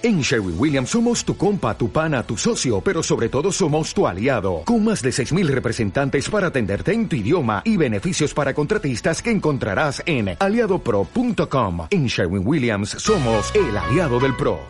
[0.00, 4.06] En Sherwin Williams somos tu compa, tu pana, tu socio, pero sobre todo somos tu
[4.06, 9.20] aliado, con más de 6.000 representantes para atenderte en tu idioma y beneficios para contratistas
[9.20, 11.88] que encontrarás en aliadopro.com.
[11.90, 14.60] En Sherwin Williams somos el aliado del PRO.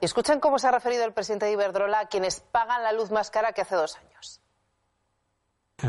[0.00, 3.30] Escuchen cómo se ha referido el presidente de Iberdrola a quienes pagan la luz más
[3.30, 4.40] cara que hace dos años.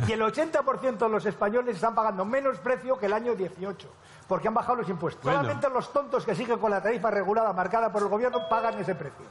[0.08, 3.90] Y el 80% de los españoles están pagando menos precio que el año 18
[4.30, 5.24] porque han bajado los impuestos.
[5.24, 8.94] Solamente los tontos que siguen con la tarifa regulada marcada por el gobierno pagan ese
[8.94, 9.26] precio.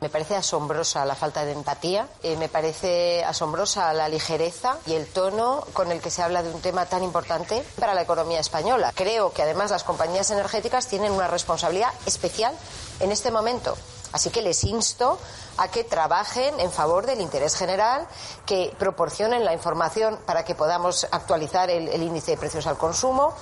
[0.00, 5.06] Me parece asombrosa la falta de empatía, eh, me parece asombrosa la ligereza y el
[5.06, 8.92] tono con el que se habla de un tema tan importante para la economía española.
[8.94, 12.54] Creo que además las compañías energéticas tienen una responsabilidad especial
[13.00, 13.76] en este momento.
[14.12, 15.18] Así que les insto
[15.56, 18.06] a que trabajen en favor del interés general,
[18.46, 23.34] que proporcionen la información para que podamos actualizar el índice de precios al consumo.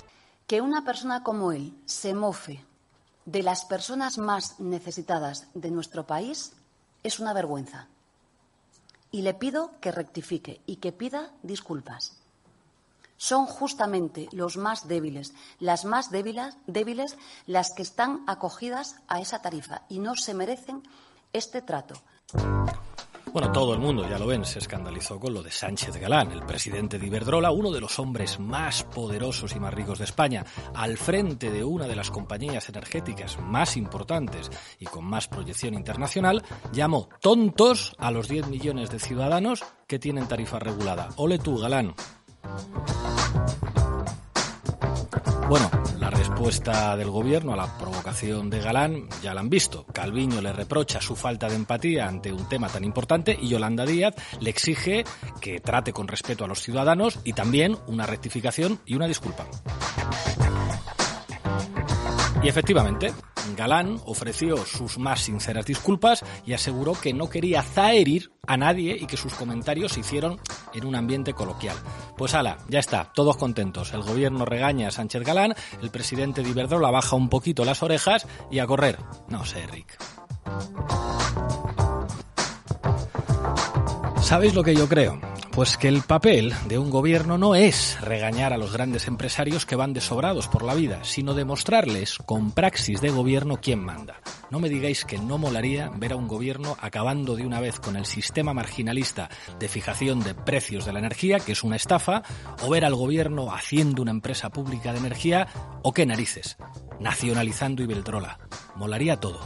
[0.47, 2.65] Que una persona como él se mofe
[3.25, 6.53] de las personas más necesitadas de nuestro país
[7.03, 7.89] es una vergüenza.
[9.11, 12.17] Y le pido que rectifique y que pida disculpas.
[13.19, 19.43] Son justamente los más débiles, las más débiles, débiles las que están acogidas a esa
[19.43, 20.83] tarifa y no se merecen
[21.33, 21.95] este trato.
[23.33, 26.47] Bueno, todo el mundo, ya lo ven, se escandalizó con lo de Sánchez Galán, el
[26.47, 30.97] presidente de Iberdrola, uno de los hombres más poderosos y más ricos de España, al
[30.97, 37.11] frente de una de las compañías energéticas más importantes y con más proyección internacional, llamó
[37.21, 41.11] tontos a los 10 millones de ciudadanos que tienen tarifa regulada.
[41.17, 41.95] Ole tú, Galán.
[45.49, 49.87] Bueno, la respuesta del gobierno a la provocación de Galán ya la han visto.
[49.87, 54.15] Calviño le reprocha su falta de empatía ante un tema tan importante y Yolanda Díaz
[54.41, 55.05] le exige
[55.41, 59.47] que trate con respeto a los ciudadanos y también una rectificación y una disculpa.
[62.43, 63.13] Y efectivamente,
[63.57, 69.07] Galán ofreció sus más sinceras disculpas y aseguró que no quería zaherir a nadie y
[69.07, 70.41] que sus comentarios se hicieron
[70.73, 71.77] en un ambiente coloquial.
[72.17, 73.93] Pues ala, ya está, todos contentos.
[73.93, 78.27] El gobierno regaña a Sánchez Galán, el presidente de Iberdrola baja un poquito las orejas
[78.51, 78.99] y a correr.
[79.29, 79.99] No sé, Rick.
[84.23, 85.21] ¿Sabéis lo que yo creo?
[85.53, 89.75] Pues que el papel de un gobierno no es regañar a los grandes empresarios que
[89.75, 94.21] van desobrados por la vida, sino demostrarles con praxis de gobierno quién manda.
[94.51, 97.97] No me digáis que no molaría ver a un gobierno acabando de una vez con
[97.97, 102.23] el sistema marginalista de fijación de precios de la energía, que es una estafa,
[102.63, 105.49] o ver al gobierno haciendo una empresa pública de energía,
[105.83, 106.57] o qué narices,
[107.01, 108.39] nacionalizando Iberdrola.
[108.77, 109.41] Molaría todo.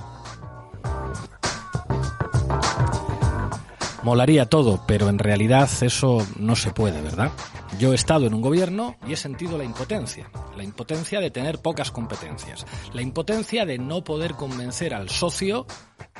[4.02, 7.30] Molaría todo, pero en realidad eso no se puede, ¿verdad?
[7.78, 11.60] Yo he estado en un gobierno y he sentido la impotencia, la impotencia de tener
[11.60, 15.66] pocas competencias, la impotencia de no poder convencer al socio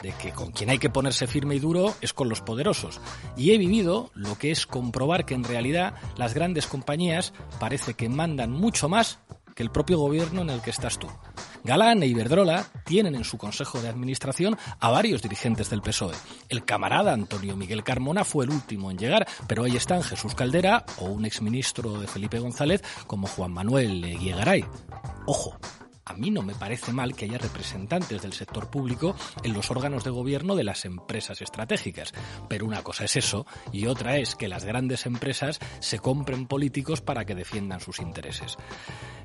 [0.00, 3.00] de que con quien hay que ponerse firme y duro es con los poderosos.
[3.36, 8.08] Y he vivido lo que es comprobar que en realidad las grandes compañías parece que
[8.08, 9.18] mandan mucho más
[9.54, 11.08] que el propio gobierno en el que estás tú.
[11.64, 16.14] Galán e Iberdrola tienen en su consejo de administración a varios dirigentes del PSOE.
[16.48, 20.84] El camarada Antonio Miguel Carmona fue el último en llegar, pero ahí están Jesús Caldera
[20.98, 24.64] o un exministro de Felipe González como Juan Manuel Guiegaray.
[25.26, 25.56] Ojo,
[26.12, 30.04] a mí no me parece mal que haya representantes del sector público en los órganos
[30.04, 32.12] de gobierno de las empresas estratégicas,
[32.48, 37.00] pero una cosa es eso y otra es que las grandes empresas se compren políticos
[37.00, 38.58] para que defiendan sus intereses.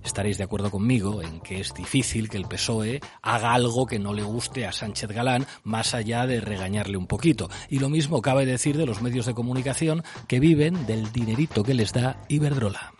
[0.01, 4.13] Estaréis de acuerdo conmigo en que es difícil que el PSOE haga algo que no
[4.13, 7.49] le guste a Sánchez Galán más allá de regañarle un poquito.
[7.69, 11.73] Y lo mismo cabe decir de los medios de comunicación que viven del dinerito que
[11.73, 12.93] les da Iberdrola.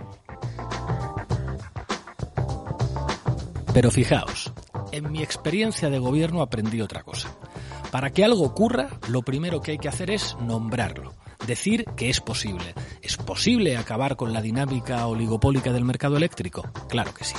[3.78, 4.52] Pero fijaos,
[4.92, 7.38] en mi experiencia de gobierno aprendí otra cosa.
[7.92, 11.14] Para que algo ocurra, lo primero que hay que hacer es nombrarlo.
[11.46, 12.74] Decir que es posible.
[13.04, 16.68] ¿Es posible acabar con la dinámica oligopólica del mercado eléctrico?
[16.90, 17.36] Claro que sí.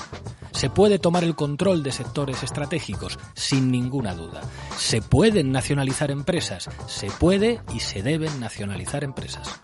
[0.53, 3.19] ¿Se puede tomar el control de sectores estratégicos?
[3.35, 4.41] Sin ninguna duda.
[4.77, 6.71] ¿Se pueden nacionalizar empresas?
[6.87, 9.61] Se puede y se deben nacionalizar empresas.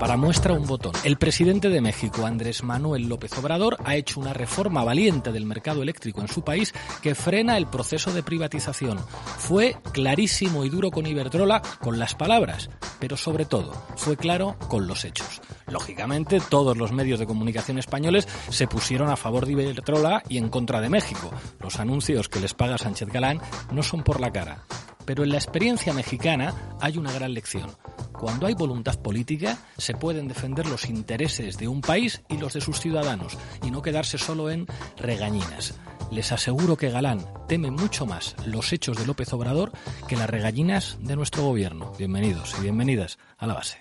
[0.00, 0.94] Para muestra un botón.
[1.04, 5.82] El presidente de México, Andrés Manuel López Obrador, ha hecho una reforma valiente del mercado
[5.82, 8.98] eléctrico en su país que frena el proceso de privatización.
[8.98, 14.86] Fue clarísimo y duro con Iberdrola con las palabras, pero sobre todo fue claro con
[14.86, 15.42] los hechos.
[15.70, 20.48] Lógicamente, todos los medios de comunicación españoles se pusieron a favor de Iberdrola y en
[20.48, 21.30] contra de México.
[21.60, 23.40] Los anuncios que les paga Sánchez Galán
[23.72, 24.64] no son por la cara.
[25.04, 27.70] Pero en la experiencia mexicana hay una gran lección.
[28.12, 32.60] Cuando hay voluntad política, se pueden defender los intereses de un país y los de
[32.60, 34.66] sus ciudadanos, y no quedarse solo en
[34.98, 35.74] regañinas.
[36.10, 39.72] Les aseguro que Galán teme mucho más los hechos de López Obrador
[40.06, 41.92] que las regallinas de nuestro gobierno.
[41.98, 43.78] Bienvenidos y bienvenidas a la base.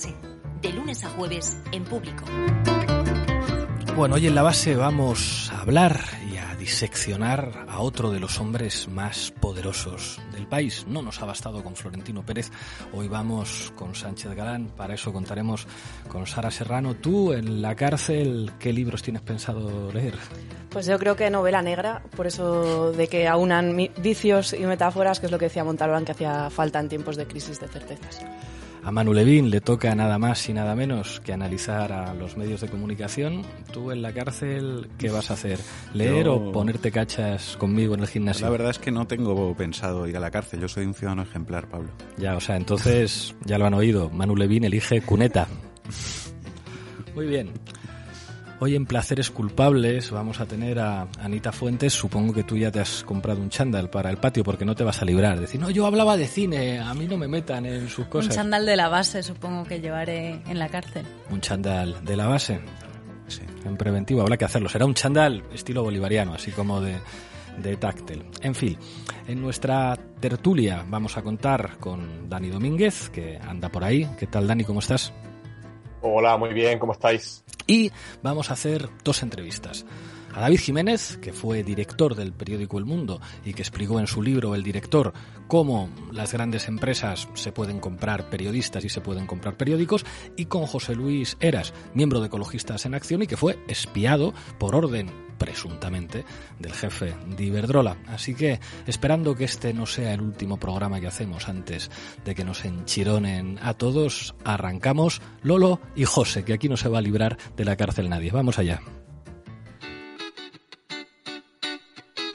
[0.00, 0.14] Base,
[0.62, 2.24] de lunes a jueves en público.
[3.96, 6.00] Bueno, hoy en la base vamos a hablar
[6.32, 10.86] y a diseccionar a otro de los hombres más poderosos del país.
[10.88, 12.50] No nos ha bastado con Florentino Pérez,
[12.94, 15.66] hoy vamos con Sánchez Galán, para eso contaremos
[16.08, 16.94] con Sara Serrano.
[16.94, 20.14] Tú en la cárcel, ¿qué libros tienes pensado leer?
[20.70, 25.26] Pues yo creo que novela negra, por eso de que aunan vicios y metáforas, que
[25.26, 28.24] es lo que decía Montalbán, que hacía falta en tiempos de crisis de certezas.
[28.82, 32.62] A Manu Levín le toca nada más y nada menos que analizar a los medios
[32.62, 33.42] de comunicación.
[33.72, 35.58] Tú en la cárcel, ¿qué vas a hacer?
[35.92, 38.46] ¿Leer o ponerte cachas conmigo en el gimnasio?
[38.46, 40.60] La verdad es que no tengo pensado ir a la cárcel.
[40.60, 41.90] Yo soy un ciudadano ejemplar, Pablo.
[42.16, 44.08] Ya, o sea, entonces ya lo han oído.
[44.10, 45.46] Manu Levín elige cuneta.
[47.14, 47.50] Muy bien.
[48.62, 51.94] Hoy en Placeres Culpables vamos a tener a Anita Fuentes.
[51.94, 54.84] Supongo que tú ya te has comprado un chándal para el patio porque no te
[54.84, 55.40] vas a librar.
[55.40, 58.28] Decir, no, yo hablaba de cine, a mí no me metan en sus cosas.
[58.28, 61.06] Un chándal de la base supongo que llevaré en la cárcel.
[61.30, 62.60] Un chándal de la base.
[63.28, 63.40] Sí.
[63.64, 64.68] En preventivo habrá que hacerlo.
[64.68, 66.98] Será un chándal estilo bolivariano, así como de,
[67.62, 68.26] de táctil.
[68.42, 68.76] En fin,
[69.26, 74.06] en nuestra tertulia vamos a contar con Dani Domínguez, que anda por ahí.
[74.18, 74.64] ¿Qué tal, Dani?
[74.64, 75.14] ¿Cómo estás?
[76.02, 77.44] Hola, muy bien, ¿cómo estáis?
[77.66, 77.92] Y
[78.22, 79.84] vamos a hacer dos entrevistas.
[80.32, 84.22] A David Jiménez, que fue director del periódico El Mundo y que explicó en su
[84.22, 85.12] libro El director
[85.48, 90.06] cómo las grandes empresas se pueden comprar periodistas y se pueden comprar periódicos,
[90.36, 94.76] y con José Luis Eras, miembro de Ecologistas en Acción y que fue espiado por
[94.76, 96.26] orden presuntamente
[96.58, 97.96] del jefe de Iberdrola.
[98.08, 101.90] Así que, esperando que este no sea el último programa que hacemos antes
[102.26, 106.98] de que nos enchironen a todos, arrancamos Lolo y José, que aquí no se va
[106.98, 108.30] a librar de la cárcel nadie.
[108.30, 108.82] Vamos allá.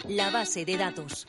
[0.09, 1.27] La base de datos.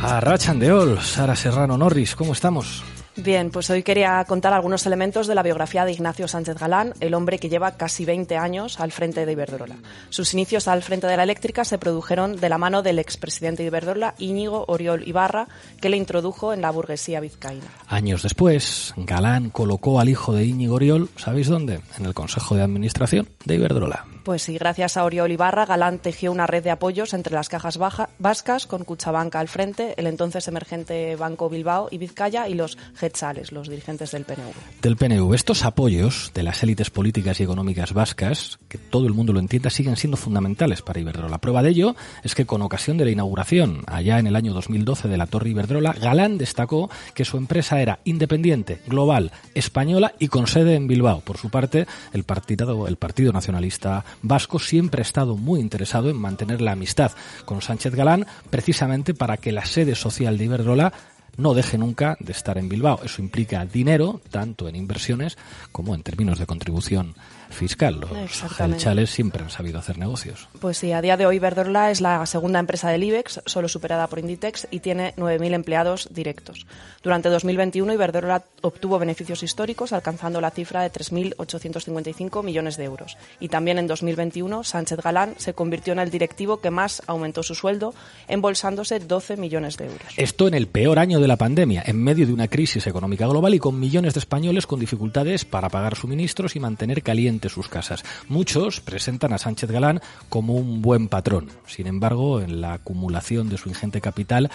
[0.00, 2.82] A Rachandeol, Sara Serrano Norris, ¿cómo estamos?
[3.16, 7.14] Bien, pues hoy quería contar algunos elementos de la biografía de Ignacio Sánchez Galán, el
[7.14, 9.76] hombre que lleva casi 20 años al frente de Iberdrola.
[10.10, 13.68] Sus inicios al frente de la eléctrica se produjeron de la mano del expresidente de
[13.68, 15.46] Iberdrola, Íñigo Oriol Ibarra,
[15.80, 17.66] que le introdujo en la burguesía vizcaína.
[17.86, 21.80] Años después, Galán colocó al hijo de Íñigo Oriol, ¿sabéis dónde?
[21.96, 24.06] En el Consejo de Administración de Iberdrola.
[24.24, 27.76] Pues sí, gracias a Oriol Ibarra, Galán tejió una red de apoyos entre las cajas
[27.76, 32.78] baja, vascas, con Cuchabanca al frente, el entonces emergente Banco Bilbao y Vizcaya y los
[32.94, 34.80] Getzales, los dirigentes del PNV.
[34.80, 35.34] Del PNV.
[35.34, 39.68] Estos apoyos de las élites políticas y económicas vascas, que todo el mundo lo entienda,
[39.68, 41.28] siguen siendo fundamentales para Iberdrola.
[41.28, 44.54] La prueba de ello es que con ocasión de la inauguración, allá en el año
[44.54, 50.28] 2012 de la Torre Iberdrola, Galán destacó que su empresa era independiente, global, española y
[50.28, 51.20] con sede en Bilbao.
[51.20, 56.16] Por su parte, el partido, el partido Nacionalista Vasco siempre ha estado muy interesado en
[56.16, 57.12] mantener la amistad
[57.44, 60.92] con Sánchez Galán, precisamente para que la sede social de Iberdrola
[61.36, 63.00] no deje nunca de estar en Bilbao.
[63.02, 65.36] Eso implica dinero, tanto en inversiones
[65.72, 67.14] como en términos de contribución
[67.54, 68.00] fiscal.
[68.00, 70.48] Los gelchales siempre han sabido hacer negocios.
[70.60, 74.06] Pues sí, a día de hoy Iberdrola es la segunda empresa del IBEX, solo superada
[74.06, 76.66] por Inditex, y tiene 9.000 empleados directos.
[77.02, 83.16] Durante 2021 Iberdrola obtuvo beneficios históricos, alcanzando la cifra de 3.855 millones de euros.
[83.40, 87.54] Y también en 2021 Sánchez Galán se convirtió en el directivo que más aumentó su
[87.54, 87.94] sueldo,
[88.28, 90.06] embolsándose 12 millones de euros.
[90.16, 93.54] Esto en el peor año de la pandemia, en medio de una crisis económica global
[93.54, 98.04] y con millones de españoles con dificultades para pagar suministros y mantener caliente sus casas.
[98.28, 101.50] Muchos presentan a Sánchez Galán como un buen patrón.
[101.66, 104.50] Sin embargo, en la acumulación de su ingente capital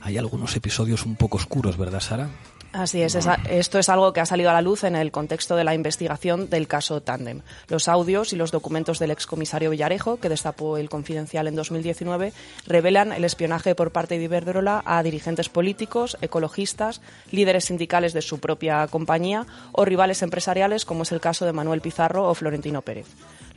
[0.00, 2.28] hay algunos episodios un poco oscuros, ¿verdad, Sara?
[2.72, 3.16] Así es,
[3.48, 6.50] esto es algo que ha salido a la luz en el contexto de la investigación
[6.50, 7.40] del caso Tandem.
[7.68, 12.34] Los audios y los documentos del excomisario Villarejo, que destapó el Confidencial en 2019,
[12.66, 18.38] revelan el espionaje por parte de Iberdrola a dirigentes políticos, ecologistas, líderes sindicales de su
[18.38, 23.06] propia compañía o rivales empresariales, como es el caso de Manuel Pizarro o Florentino Pérez.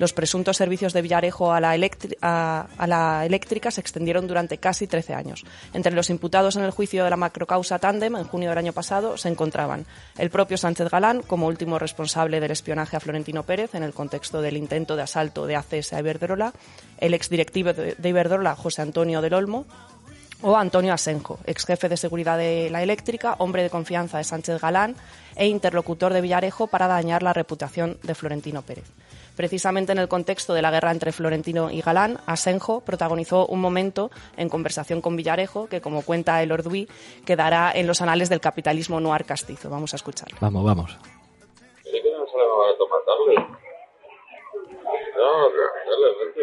[0.01, 5.45] Los presuntos servicios de Villarejo a la, eléctrica se extendieron durante casi 13 años.
[5.75, 9.15] Entre los imputados en el juicio de la macrocausa Tandem, en junio del año pasado,
[9.15, 9.85] se encontraban
[10.17, 14.41] el propio Sánchez Galán como último responsable del espionaje a Florentino Pérez en el contexto
[14.41, 16.51] del intento de asalto de ACS a Iberdrola,
[16.97, 19.67] el exdirectivo de Iberdrola, José Antonio del Olmo,
[20.41, 24.59] o Antonio Asenjo, ex jefe de seguridad de la eléctrica, hombre de confianza de Sánchez
[24.59, 24.95] Galán
[25.35, 28.85] e interlocutor de Villarejo para dañar la reputación de Florentino Pérez.
[29.35, 34.11] Precisamente en el contexto de la guerra entre Florentino y Galán, Asenjo protagonizó un momento
[34.37, 36.87] en conversación con Villarejo que, como cuenta el Orduí,
[37.25, 39.69] quedará en los anales del capitalismo noir castizo.
[39.69, 40.37] Vamos a escucharlo.
[40.41, 40.97] Vamos, vamos.
[41.83, 43.35] ¿Sí que no más barato matarle?
[45.15, 46.41] No, realmente.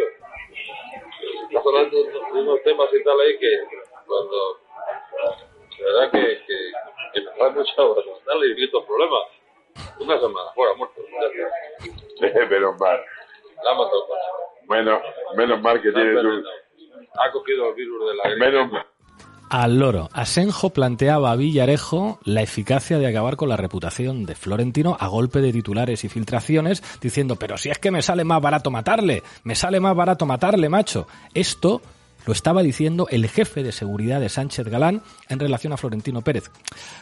[1.49, 3.51] Estás hablando de unos temas y tal ahí que
[4.07, 4.59] cuando...
[5.79, 6.57] De verdad que, que,
[7.15, 9.23] que me trae mucho matarle y quito problemas.
[10.01, 11.01] Una semana fuera muerto.
[12.51, 12.99] menos mal.
[13.65, 14.07] La matado
[14.67, 15.01] Bueno,
[15.37, 16.29] menos mal que tiene tu...
[17.21, 18.51] Ha cogido el virus de la gripe.
[18.51, 18.87] Menos mal.
[19.51, 24.99] Al loro, Asenjo planteaba a Villarejo la eficacia de acabar con la reputación de Florentino
[25.01, 28.71] a golpe de titulares y filtraciones, diciendo, pero si es que me sale más barato
[28.71, 31.07] matarle, me sale más barato matarle, macho.
[31.33, 31.81] Esto
[32.27, 36.51] lo estaba diciendo el jefe de seguridad de Sánchez Galán en relación a Florentino Pérez.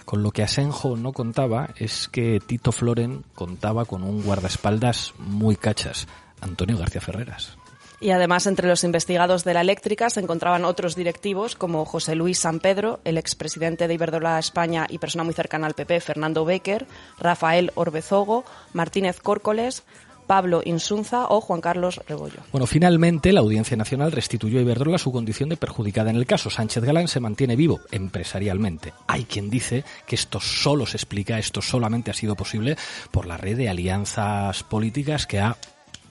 [0.04, 5.56] Con lo que Asenjo no contaba es que Tito Floren contaba con un guardaespaldas muy
[5.56, 6.06] cachas,
[6.40, 7.56] Antonio García Ferreras.
[7.98, 12.38] Y además, entre los investigados de la eléctrica se encontraban otros directivos como José Luis
[12.38, 16.86] San Pedro, el expresidente de Iberdrola España y persona muy cercana al PP, Fernando Becker,
[17.18, 18.44] Rafael Orbezogo,
[18.74, 19.82] Martínez Córcoles,
[20.26, 22.40] Pablo Insunza o Juan Carlos Rebollo.
[22.52, 26.50] Bueno, finalmente la Audiencia Nacional restituyó a Iberdrola su condición de perjudicada en el caso.
[26.50, 28.92] Sánchez Galán se mantiene vivo empresarialmente.
[29.06, 32.76] Hay quien dice que esto solo se explica, esto solamente ha sido posible
[33.10, 35.56] por la red de alianzas políticas que ha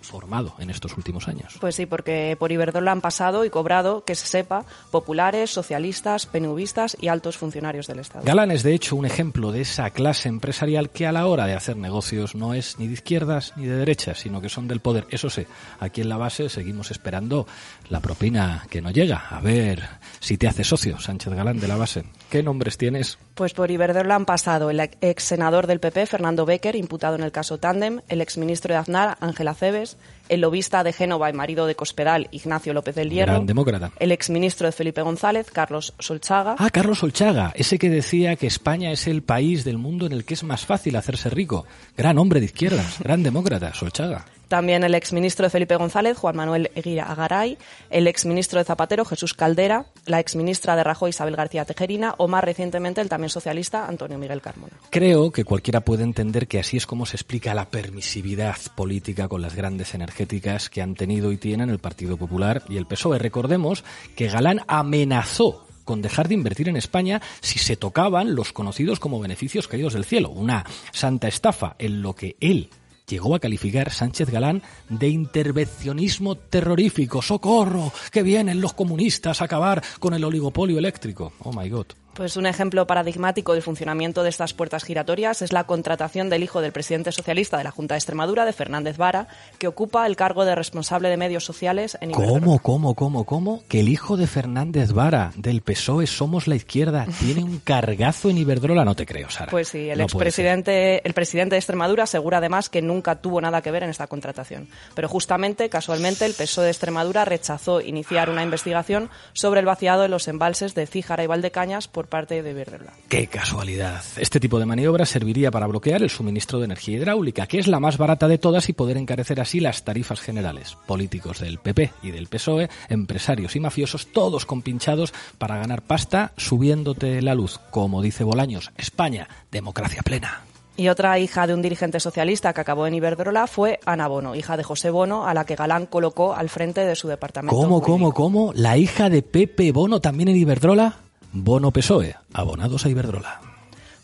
[0.05, 1.57] formado en estos últimos años.
[1.59, 6.97] Pues sí, porque por Iberdrola han pasado y cobrado, que se sepa, populares, socialistas, PNVistas
[6.99, 8.25] y altos funcionarios del Estado.
[8.25, 11.53] Galán es, de hecho, un ejemplo de esa clase empresarial que a la hora de
[11.53, 15.07] hacer negocios no es ni de izquierdas ni de derechas, sino que son del poder.
[15.09, 15.45] Eso sí,
[15.79, 17.47] aquí en la base seguimos esperando
[17.89, 19.27] la propina que no llega.
[19.29, 19.83] A ver
[20.19, 22.03] si te hace socio, Sánchez Galán de la base.
[22.29, 23.17] ¿Qué nombres tienes?
[23.35, 27.31] Pues por Iberdrola han pasado el ex senador del PP, Fernando Becker, imputado en el
[27.31, 29.97] caso Tandem, el ex ministro de Aznar, Ángel Aceves,
[30.29, 33.91] el lobista de Génova y marido de Cospedal, Ignacio López del Hierro, Gran demócrata.
[33.99, 38.47] el ex ministro de Felipe González, Carlos Solchaga, Ah, Carlos Solchaga, ese que decía que
[38.47, 41.65] España es el país del mundo en el que es más fácil hacerse rico.
[41.95, 44.25] Gran hombre de izquierdas, gran demócrata, Solchaga.
[44.47, 47.57] También el ex ministro de Felipe González, Juan Manuel Eguía Agaray,
[47.89, 52.15] el ex ministro de Zapatero, Jesús Caldera, la ex ministra de Rajoy, Isabel García Tejerina,
[52.17, 54.73] o más recientemente el también socialista, Antonio Miguel Carmona.
[54.89, 59.41] Creo que cualquiera puede entender que así es como se explica la permisividad política con
[59.41, 63.19] las grandes energéticas que han tenido y tienen el Partido Popular y el PSOE.
[63.19, 63.83] Recordemos
[64.15, 69.19] que Galán amenazó con dejar de invertir en España si se tocaban los conocidos como
[69.19, 70.31] beneficios caídos del cielo.
[70.31, 72.69] Una santa estafa en lo que él
[73.07, 77.21] llegó a calificar Sánchez Galán de intervencionismo terrorífico.
[77.21, 77.91] ¡Socorro!
[78.11, 81.33] ¡Que vienen los comunistas a acabar con el oligopolio eléctrico!
[81.39, 81.87] ¡Oh, my God!
[82.15, 86.61] Pues un ejemplo paradigmático del funcionamiento de estas puertas giratorias es la contratación del hijo
[86.61, 89.27] del presidente socialista de la Junta de Extremadura, de Fernández Vara,
[89.59, 92.39] que ocupa el cargo de responsable de medios sociales en Iberdrola.
[92.39, 93.63] ¿Cómo, cómo, cómo, cómo?
[93.67, 98.37] Que el hijo de Fernández Vara, del PSOE Somos la Izquierda, tiene un cargazo en
[98.37, 98.85] Iberdrola.
[98.85, 99.51] No te creo, Sara.
[99.51, 103.61] Pues sí, el No expresidente, el presidente de Extremadura asegura además que nunca tuvo nada
[103.61, 104.69] que ver en esta contratación.
[104.93, 110.07] Pero justamente, casualmente, el PSOE de Extremadura rechazó iniciar una investigación sobre el vaciado de
[110.07, 112.93] los embalses de Cíjara y Valdecañas por parte de Iberdrola.
[113.09, 114.03] Qué casualidad.
[114.17, 117.79] Este tipo de maniobra serviría para bloquear el suministro de energía hidráulica, que es la
[117.79, 120.77] más barata de todas y poder encarecer así las tarifas generales.
[120.87, 127.21] Políticos del PP y del PSOE, empresarios y mafiosos, todos compinchados para ganar pasta subiéndote
[127.21, 127.59] la luz.
[127.71, 130.43] Como dice Bolaños, España, democracia plena.
[130.77, 134.57] Y otra hija de un dirigente socialista que acabó en Iberdrola fue Ana Bono, hija
[134.57, 137.55] de José Bono, a la que Galán colocó al frente de su departamento.
[137.55, 138.51] ¿Cómo, cómo, cómo?
[138.53, 141.04] ¿La hija de Pepe Bono también en Iberdrola?
[141.37, 143.41] Bono PSOE, abonados a Iberdrola.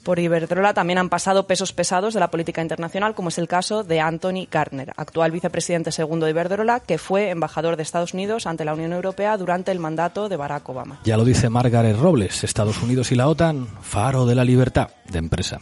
[0.03, 3.83] Por Iberdrola también han pasado pesos pesados de la política internacional, como es el caso
[3.85, 8.65] de Anthony Gardner, actual vicepresidente segundo de Iberdrola, que fue embajador de Estados Unidos ante
[8.65, 10.99] la Unión Europea durante el mandato de Barack Obama.
[11.05, 15.19] Ya lo dice Margaret Robles, Estados Unidos y la OTAN, faro de la libertad de
[15.19, 15.61] empresa.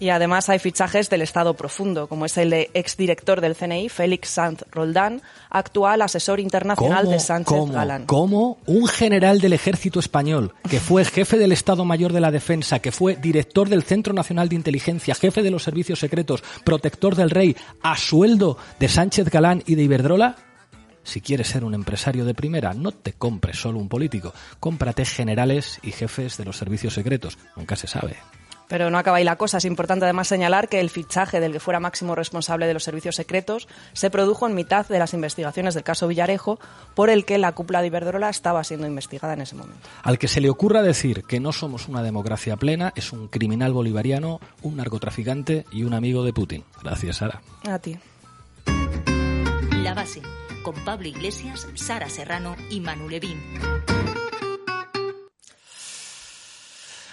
[0.00, 4.30] Y además hay fichajes del Estado profundo, como es el de exdirector del CNI, Félix
[4.30, 8.06] Sanz Roldán, actual asesor internacional de Sánchez cómo, Galán.
[8.06, 12.78] cómo un general del ejército español, que fue jefe del Estado Mayor de la Defensa,
[12.78, 17.28] que fue director del Centro Nacional de Inteligencia, jefe de los servicios secretos, protector del
[17.28, 20.36] rey, a sueldo de Sánchez Galán y de Iberdrola?
[21.02, 25.78] Si quieres ser un empresario de primera, no te compres solo un político, cómprate generales
[25.82, 27.36] y jefes de los servicios secretos.
[27.54, 28.16] Nunca se sabe.
[28.70, 29.58] Pero no acaba ahí la cosa.
[29.58, 33.16] Es importante además señalar que el fichaje del que fuera máximo responsable de los servicios
[33.16, 36.60] secretos se produjo en mitad de las investigaciones del caso Villarejo,
[36.94, 39.88] por el que la cúpula de Iberdrola estaba siendo investigada en ese momento.
[40.04, 43.72] Al que se le ocurra decir que no somos una democracia plena es un criminal
[43.72, 46.64] bolivariano, un narcotraficante y un amigo de Putin.
[46.80, 47.42] Gracias, Sara.
[47.68, 47.98] A ti.
[49.82, 50.22] La base,
[50.62, 53.42] con Pablo Iglesias, Sara Serrano y Manu Levín.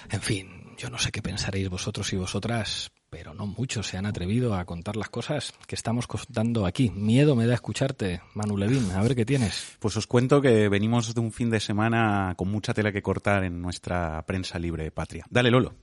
[0.10, 4.06] En fin, yo no sé qué pensaréis vosotros y vosotras, pero no muchos se han
[4.06, 6.92] atrevido a contar las cosas que estamos contando aquí.
[6.92, 8.92] Miedo me da escucharte, Manu Levín.
[8.92, 9.76] A ver qué tienes.
[9.80, 13.44] Pues os cuento que venimos de un fin de semana con mucha tela que cortar
[13.44, 15.26] en nuestra prensa libre patria.
[15.30, 15.74] Dale, Lolo.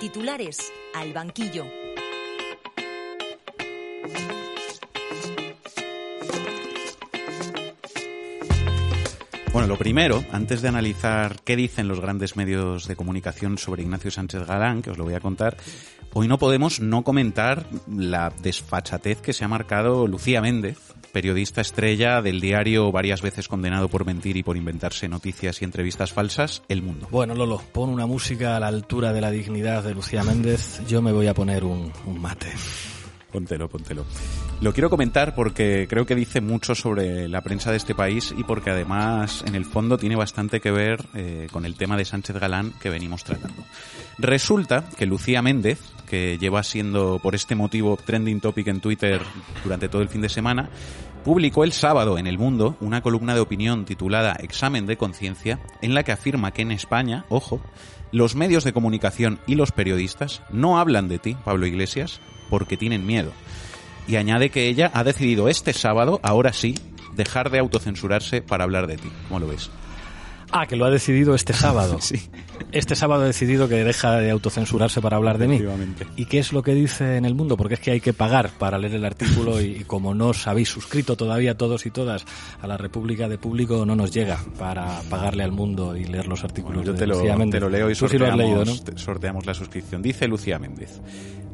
[0.00, 1.64] Titulares al banquillo.
[9.54, 14.10] Bueno, lo primero, antes de analizar qué dicen los grandes medios de comunicación sobre Ignacio
[14.10, 15.56] Sánchez Galán, que os lo voy a contar,
[16.12, 20.78] hoy no podemos no comentar la desfachatez que se ha marcado Lucía Méndez,
[21.12, 26.12] periodista estrella del diario varias veces condenado por mentir y por inventarse noticias y entrevistas
[26.12, 27.06] falsas, El Mundo.
[27.12, 30.82] Bueno, Lolo, pon una música a la altura de la dignidad de Lucía Méndez.
[30.88, 32.48] Yo me voy a poner un, un mate.
[33.34, 34.04] Póntelo, póntelo.
[34.60, 38.44] Lo quiero comentar porque creo que dice mucho sobre la prensa de este país y
[38.44, 42.36] porque además en el fondo tiene bastante que ver eh, con el tema de Sánchez
[42.36, 43.64] Galán que venimos tratando.
[44.18, 49.20] Resulta que Lucía Méndez, que lleva siendo por este motivo trending topic en Twitter
[49.64, 50.70] durante todo el fin de semana,
[51.24, 55.92] publicó el sábado en El Mundo una columna de opinión titulada Examen de conciencia en
[55.92, 57.60] la que afirma que en España, ojo,
[58.12, 63.06] los medios de comunicación y los periodistas no hablan de ti, Pablo Iglesias, porque tienen
[63.06, 63.32] miedo.
[64.06, 66.74] Y añade que ella ha decidido este sábado, ahora sí,
[67.14, 69.10] dejar de autocensurarse para hablar de ti.
[69.28, 69.70] ¿Cómo lo ves?
[70.56, 71.98] Ah, que lo ha decidido este sábado.
[72.00, 72.20] sí.
[72.70, 75.60] Este sábado ha decidido que deja de autocensurarse para hablar de mí.
[76.16, 77.56] ¿Y qué es lo que dice en el mundo?
[77.56, 80.46] Porque es que hay que pagar para leer el artículo y, y como no os
[80.46, 82.24] habéis suscrito todavía todos y todas
[82.62, 86.44] a la República de Público, no nos llega para pagarle al mundo y leer los
[86.44, 87.58] artículos Yo de te lo, Lucía Méndez.
[87.58, 88.84] te lo leo y Tú sí lo has sorteamos, leído, ¿no?
[88.84, 90.02] te- sorteamos la suscripción.
[90.02, 91.00] Dice Lucía Méndez.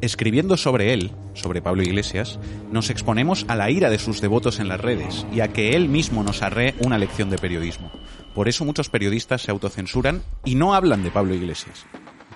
[0.03, 2.39] Escribiendo sobre él, sobre Pablo Iglesias,
[2.73, 5.89] nos exponemos a la ira de sus devotos en las redes y a que él
[5.89, 7.91] mismo nos arree una lección de periodismo.
[8.35, 11.85] Por eso muchos periodistas se autocensuran y no hablan de Pablo Iglesias.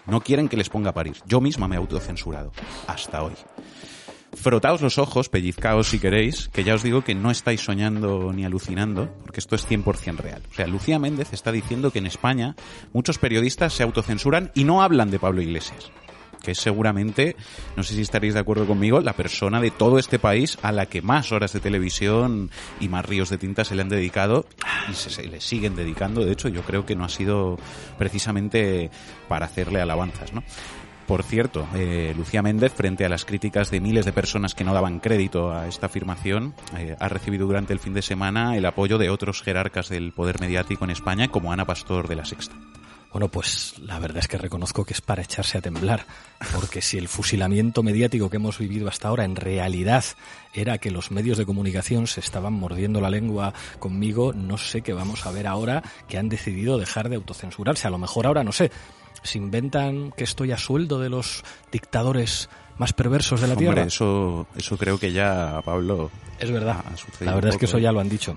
[0.06, 1.16] No quieren que les ponga a parir.
[1.26, 2.52] Yo misma me he autocensurado.
[2.86, 3.32] Hasta hoy.
[4.34, 8.44] Frotaos los ojos, pellizcaos si queréis, que ya os digo que no estáis soñando ni
[8.44, 10.42] alucinando, porque esto es 100% real.
[10.50, 12.56] O sea, Lucía Méndez está diciendo que en España
[12.92, 15.90] muchos periodistas se autocensuran y no hablan de Pablo Iglesias,
[16.44, 17.34] que es seguramente,
[17.76, 20.86] no sé si estaréis de acuerdo conmigo, la persona de todo este país a la
[20.86, 24.46] que más horas de televisión y más ríos de tinta se le han dedicado
[24.88, 26.24] y se, le siguen dedicando.
[26.24, 27.58] De hecho, yo creo que no ha sido
[27.98, 28.90] precisamente
[29.28, 30.44] para hacerle alabanzas, ¿no?
[31.06, 34.72] Por cierto, eh, Lucía Méndez, frente a las críticas de miles de personas que no
[34.72, 38.96] daban crédito a esta afirmación, eh, ha recibido durante el fin de semana el apoyo
[38.96, 42.56] de otros jerarcas del poder mediático en España, como Ana Pastor de la Sexta.
[43.14, 46.04] Bueno, pues la verdad es que reconozco que es para echarse a temblar,
[46.52, 50.04] porque si el fusilamiento mediático que hemos vivido hasta ahora en realidad
[50.52, 54.92] era que los medios de comunicación se estaban mordiendo la lengua conmigo, no sé qué
[54.92, 57.86] vamos a ver ahora que han decidido dejar de autocensurarse.
[57.86, 58.72] A lo mejor ahora, no sé,
[59.22, 62.48] se inventan que estoy a sueldo de los dictadores
[62.78, 63.82] más perversos de la Hombre, tierra.
[63.84, 66.10] eso, eso creo que ya, Pablo.
[66.40, 66.82] Es verdad.
[66.84, 67.82] ha La verdad es que eso ¿eh?
[67.82, 68.36] ya lo han dicho.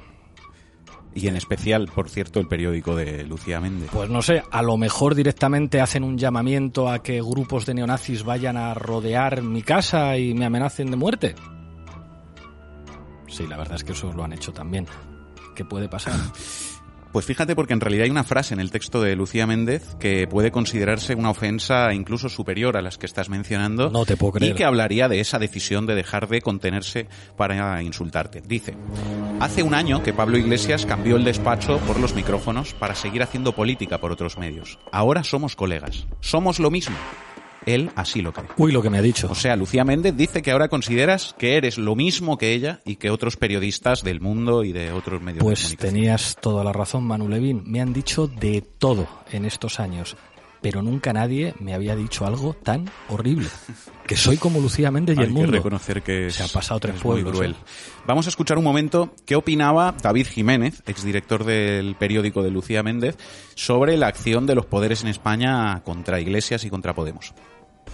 [1.14, 3.90] Y en especial, por cierto, el periódico de Lucía Méndez.
[3.92, 8.24] Pues no sé, a lo mejor directamente hacen un llamamiento a que grupos de neonazis
[8.24, 11.36] vayan a rodear mi casa y me amenacen de muerte.
[13.28, 14.86] Sí, la verdad es que eso lo han hecho también.
[15.56, 16.14] ¿Qué puede pasar?
[17.12, 20.28] Pues fíjate porque en realidad hay una frase en el texto de Lucía Méndez que
[20.28, 23.90] puede considerarse una ofensa incluso superior a las que estás mencionando.
[23.90, 24.52] No te puedo creer.
[24.52, 28.42] Y que hablaría de esa decisión de dejar de contenerse para insultarte.
[28.42, 28.76] Dice,
[29.40, 33.54] hace un año que Pablo Iglesias cambió el despacho por los micrófonos para seguir haciendo
[33.54, 34.78] política por otros medios.
[34.92, 36.08] Ahora somos colegas.
[36.20, 36.96] Somos lo mismo.
[37.68, 38.48] Él así lo cree.
[38.58, 39.28] Uy, lo que me ha dicho.
[39.30, 42.96] O sea, Lucía Méndez dice que ahora consideras que eres lo mismo que ella y
[42.96, 45.94] que otros periodistas del mundo y de otros medios de Pues comunicación.
[45.94, 47.62] tenías toda la razón, Manu Levín.
[47.66, 50.16] Me han dicho de todo en estos años,
[50.62, 53.48] pero nunca nadie me había dicho algo tan horrible.
[54.08, 55.52] Que soy como Lucía Méndez y Hay el que mundo.
[55.52, 57.52] reconocer que es, Se ha pasado tres es muy pueblos, cruel.
[57.52, 57.56] ¿eh?
[58.08, 63.18] Vamos a escuchar un momento qué opinaba David Jiménez, exdirector del periódico de Lucía Méndez,
[63.56, 67.34] sobre la acción de los poderes en España contra Iglesias y contra Podemos.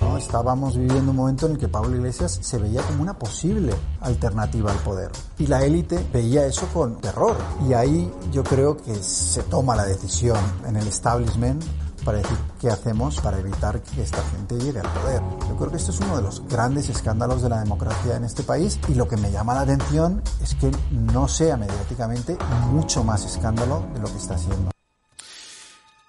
[0.01, 0.17] ¿No?
[0.17, 4.71] Estábamos viviendo un momento en el que Pablo Iglesias se veía como una posible alternativa
[4.71, 5.12] al poder.
[5.39, 7.36] Y la élite veía eso con terror.
[7.67, 11.63] Y ahí yo creo que se toma la decisión en el establishment
[12.03, 15.21] para decir qué hacemos para evitar que esta gente llegue al poder.
[15.47, 18.43] Yo creo que esto es uno de los grandes escándalos de la democracia en este
[18.43, 22.38] país y lo que me llama la atención es que no sea mediáticamente
[22.71, 24.72] mucho más escándalo de lo que está siendo.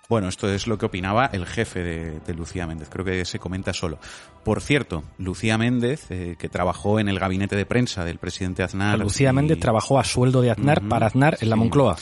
[0.09, 2.89] Bueno, esto es lo que opinaba el jefe de, de Lucía Méndez.
[2.91, 3.99] Creo que se comenta solo.
[4.45, 8.99] Por cierto, Lucía Méndez, eh, que trabajó en el gabinete de prensa del presidente Aznar.
[8.99, 11.57] Lucía y- Méndez trabajó a sueldo de Aznar para Aznar en la.
[11.57, 11.97] Moncloa.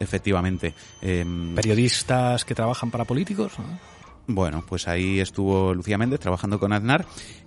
[0.00, 0.74] Efectivamente.
[1.00, 3.52] Em, Periodistas que trabajan para políticos.
[3.58, 3.93] ¿no?
[4.26, 7.04] Bueno, pues ahí estuvo Lucía Méndez trabajando con Aznar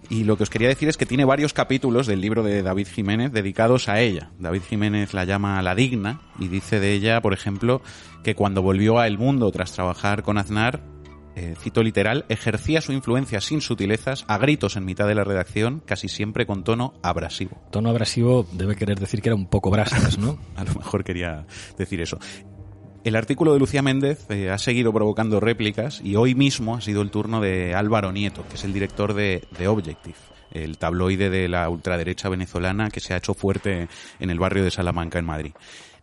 [0.10, 2.88] y lo que os quería decir es que tiene varios capítulos del libro de David
[2.88, 4.30] Jiménez dedicados a ella.
[4.38, 7.82] David Jiménez la llama la digna y dice de ella, por ejemplo,
[8.24, 10.84] que cuando volvió a El Mundo tras trabajar con Aznar,
[11.36, 15.84] eh, cito literal, ejercía su influencia sin sutilezas, a gritos en mitad de la redacción,
[15.86, 17.62] casi siempre con tono abrasivo.
[17.72, 20.40] Tono abrasivo debe querer decir que era un poco brasas, ¿no?
[20.56, 21.46] A lo mejor quería
[21.78, 22.18] decir eso.
[23.08, 27.02] El artículo de Lucía Méndez eh, ha seguido provocando réplicas y hoy mismo ha sido
[27.02, 30.18] el turno de Álvaro Nieto, que es el director de, de Objective,
[30.52, 33.88] el tabloide de la ultraderecha venezolana que se ha hecho fuerte
[34.20, 35.54] en el barrio de Salamanca, en Madrid.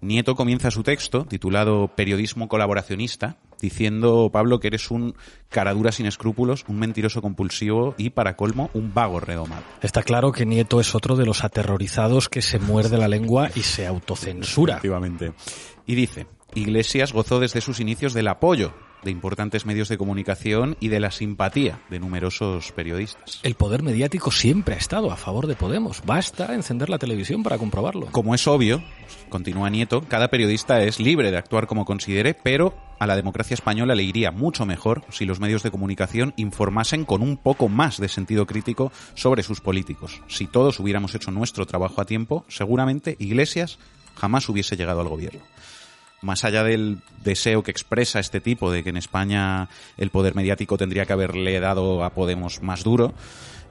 [0.00, 5.14] Nieto comienza su texto, titulado Periodismo colaboracionista, diciendo, Pablo, que eres un
[5.50, 9.62] caradura sin escrúpulos, un mentiroso compulsivo y, para colmo, un vago redomado.
[9.82, 13.60] Está claro que Nieto es otro de los aterrorizados que se muerde la lengua y
[13.60, 14.76] se autocensura.
[14.76, 15.34] Efectivamente.
[15.86, 18.72] Y dice, Iglesias gozó desde sus inicios del apoyo
[19.04, 23.40] de importantes medios de comunicación y de la simpatía de numerosos periodistas.
[23.42, 26.02] El poder mediático siempre ha estado a favor de Podemos.
[26.04, 28.06] Basta encender la televisión para comprobarlo.
[28.06, 28.82] Como es obvio,
[29.28, 33.94] continúa Nieto, cada periodista es libre de actuar como considere, pero a la democracia española
[33.94, 38.08] le iría mucho mejor si los medios de comunicación informasen con un poco más de
[38.08, 40.22] sentido crítico sobre sus políticos.
[40.28, 43.78] Si todos hubiéramos hecho nuestro trabajo a tiempo, seguramente Iglesias
[44.14, 45.40] jamás hubiese llegado al gobierno.
[46.24, 50.78] Más allá del deseo que expresa este tipo de que en España el poder mediático
[50.78, 53.12] tendría que haberle dado a Podemos más duro,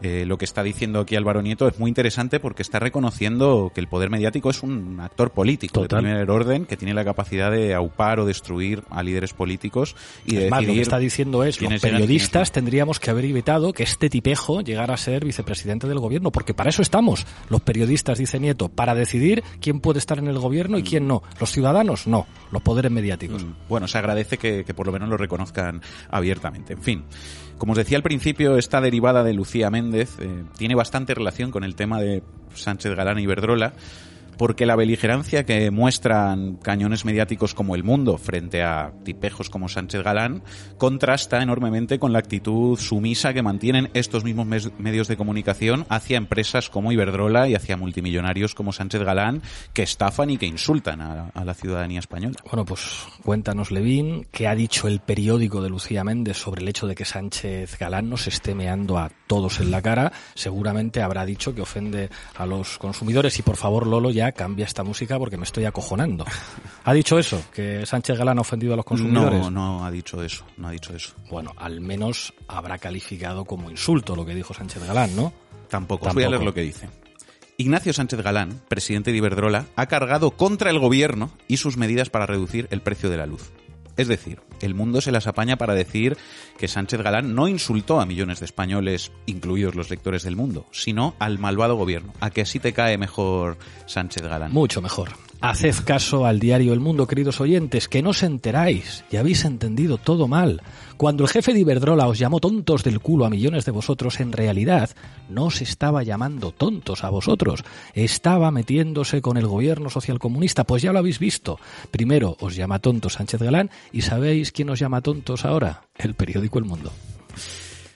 [0.04, 3.80] eh, lo que está diciendo aquí Álvaro Nieto es muy interesante porque está reconociendo que
[3.80, 6.04] el poder mediático es un actor político Total.
[6.04, 10.36] de primer orden que tiene la capacidad de aupar o destruir a líderes políticos y
[10.36, 13.84] de Es más, lo que está diciendo es, los periodistas tendríamos que haber evitado que
[13.84, 18.42] este tipejo llegara a ser vicepresidente del gobierno, porque para eso estamos, los periodistas, dice
[18.42, 21.24] Nieto, para decidir quién puede estar en el gobierno y quién no.
[21.40, 22.28] Los ciudadanos, no.
[22.52, 23.46] Los poderes mediáticos.
[23.70, 26.74] bueno, se agradece que, que por lo menos lo reconozcan abiertamente.
[26.74, 27.06] En fin,
[27.64, 31.64] como os decía al principio, esta derivada de Lucía Méndez eh, tiene bastante relación con
[31.64, 32.22] el tema de
[32.54, 33.72] Sánchez Galán y Iberdrola,
[34.38, 40.04] porque la beligerancia que muestran cañones mediáticos como El Mundo frente a tipejos como Sánchez
[40.04, 40.44] Galán
[40.78, 46.70] contrasta enormemente con la actitud sumisa que mantienen estos mismos medios de comunicación hacia empresas
[46.70, 49.42] como Iberdrola y hacia multimillonarios como Sánchez Galán
[49.74, 52.36] que estafan y que insultan a- a la ciudadanía española.
[52.50, 52.82] Bueno, pues
[53.24, 57.06] cuéntanos, Levín, qué ha dicho el periódico de Lucía Méndez sobre el hecho de que
[57.06, 60.12] Sánchez Galán nos esté meando a todos en la cara.
[60.36, 63.38] Seguramente habrá dicho que ofende a los consumidores.
[63.40, 66.26] Y por favor, Lolo, ya cambia esta música porque me estoy acojonando.
[66.84, 67.44] ¿Ha dicho eso?
[67.54, 69.40] ¿Que Sánchez Galán ha ofendido a los consumidores?
[69.40, 71.14] No, no ha dicho eso, no ha dicho eso.
[71.30, 75.34] Bueno, al menos habrá calificado como insulto lo que dijo Sánchez Galán, ¿no?
[75.70, 76.08] Tampoco.
[76.08, 76.90] Os voy a leer lo que dice.
[77.58, 82.26] Ignacio Sánchez Galán, presidente de Iberdrola, ha cargado contra el gobierno y sus medidas para
[82.26, 83.52] reducir el precio de la luz.
[83.98, 86.18] Es decir, el mundo se las apaña para decir
[86.58, 91.16] que Sánchez Galán no insultó a millones de españoles, incluidos los lectores del mundo, sino
[91.20, 92.14] al malvado gobierno.
[92.20, 94.52] ¿A que así te cae mejor Sánchez Galán?
[94.52, 95.10] Mucho mejor.
[95.42, 99.98] Haced caso al diario El Mundo, queridos oyentes, que no os enteráis y habéis entendido
[99.98, 100.62] todo mal.
[100.98, 104.32] Cuando el jefe de Iberdrola os llamó tontos del culo a millones de vosotros, en
[104.32, 104.92] realidad
[105.30, 110.64] no os estaba llamando tontos a vosotros, estaba metiéndose con el gobierno socialcomunista.
[110.64, 111.60] Pues ya lo habéis visto.
[111.92, 115.84] Primero os llama tontos Sánchez Galán y ¿sabéis quién os llama tontos ahora?
[115.98, 116.92] El periódico El Mundo.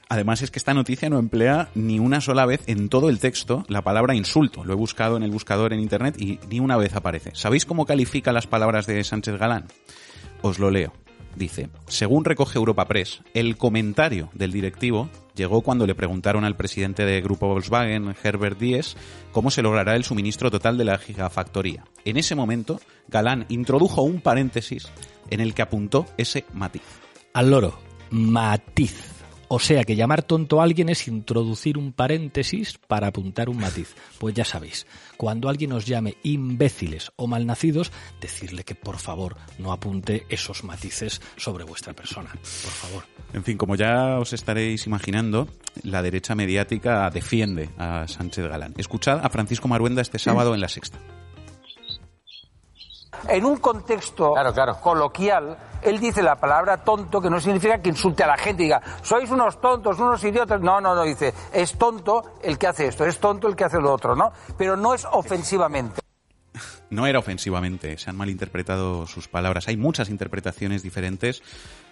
[0.09, 3.65] Además es que esta noticia no emplea ni una sola vez en todo el texto
[3.67, 4.63] la palabra insulto.
[4.63, 7.31] Lo he buscado en el buscador en internet y ni una vez aparece.
[7.33, 9.65] ¿Sabéis cómo califica las palabras de Sánchez Galán?
[10.41, 10.93] Os lo leo.
[11.37, 17.05] Dice, según recoge Europa Press, el comentario del directivo llegó cuando le preguntaron al presidente
[17.05, 18.97] de Grupo Volkswagen, Herbert Diess,
[19.31, 21.83] cómo se logrará el suministro total de la gigafactoría.
[22.05, 24.87] En ese momento, Galán introdujo un paréntesis
[25.29, 26.81] en el que apuntó ese matiz.
[27.33, 27.77] Al loro,
[28.09, 29.16] matiz.
[29.49, 33.95] O sea que llamar tonto a alguien es introducir un paréntesis para apuntar un matiz.
[34.19, 39.71] Pues ya sabéis, cuando alguien os llame imbéciles o malnacidos, decirle que por favor no
[39.71, 42.31] apunte esos matices sobre vuestra persona.
[42.31, 43.03] Por favor.
[43.33, 45.47] En fin, como ya os estaréis imaginando,
[45.83, 48.73] la derecha mediática defiende a Sánchez Galán.
[48.77, 50.99] Escuchad a Francisco Maruenda este sábado en La Sexta.
[53.27, 54.33] En un contexto
[54.81, 58.65] coloquial, él dice la palabra tonto, que no significa que insulte a la gente y
[58.65, 60.61] diga, sois unos tontos, unos idiotas.
[60.61, 63.79] No, no, no, dice, es tonto el que hace esto, es tonto el que hace
[63.79, 64.31] lo otro, ¿no?
[64.57, 66.01] Pero no es ofensivamente.
[66.89, 69.67] No era ofensivamente, se han malinterpretado sus palabras.
[69.67, 71.43] Hay muchas interpretaciones diferentes,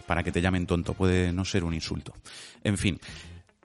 [0.07, 2.13] para que te llamen tonto, puede no ser un insulto.
[2.63, 3.01] En fin,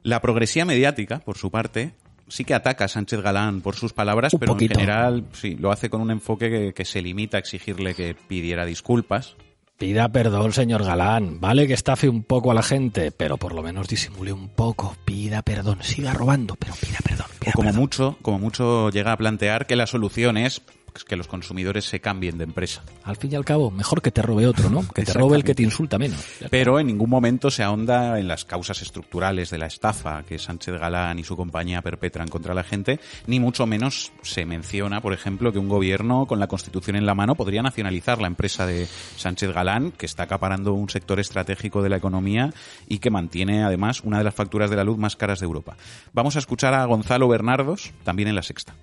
[0.03, 1.95] la progresía mediática, por su parte,
[2.31, 5.91] sí que ataca a Sánchez Galán por sus palabras, pero en general sí, lo hace
[5.91, 9.37] con un enfoque que, se limita a exigirle que pidiera disculpas,
[9.81, 11.41] Pida perdón, señor Galán.
[11.41, 14.95] Vale que estafe un poco a la gente, pero por lo menos disimule un poco.
[15.07, 15.79] Pida perdón.
[15.81, 17.29] Siga robando, pero pida perdón.
[17.55, 20.61] como mucho, como mucho llega a plantear que la solución es
[20.93, 22.83] que los consumidores se cambien de empresa.
[23.05, 24.87] Al fin y al cabo, mejor que te robe otro, ¿no?
[24.89, 26.21] Que te robe el que te insulta menos.
[26.51, 30.79] Pero en ningún momento se ahonda en las causas estructurales de la estafa que Sánchez
[30.79, 35.53] Galán y su compañía perpetran contra la gente, ni mucho menos se menciona, por ejemplo,
[35.53, 39.53] que un gobierno con la Constitución en la mano podría nacionalizar la empresa de Sánchez
[39.53, 42.53] Galán, que está acaparando un sector estratégico de la economía
[42.87, 45.77] y que mantiene además una de las facturas de la luz más caras de Europa.
[46.13, 48.75] Vamos a escuchar a Gonzalo Bernardos, también en la sexta.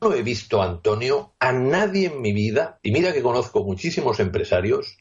[0.00, 4.98] No he visto, Antonio, a nadie en mi vida, y mira que conozco muchísimos empresarios,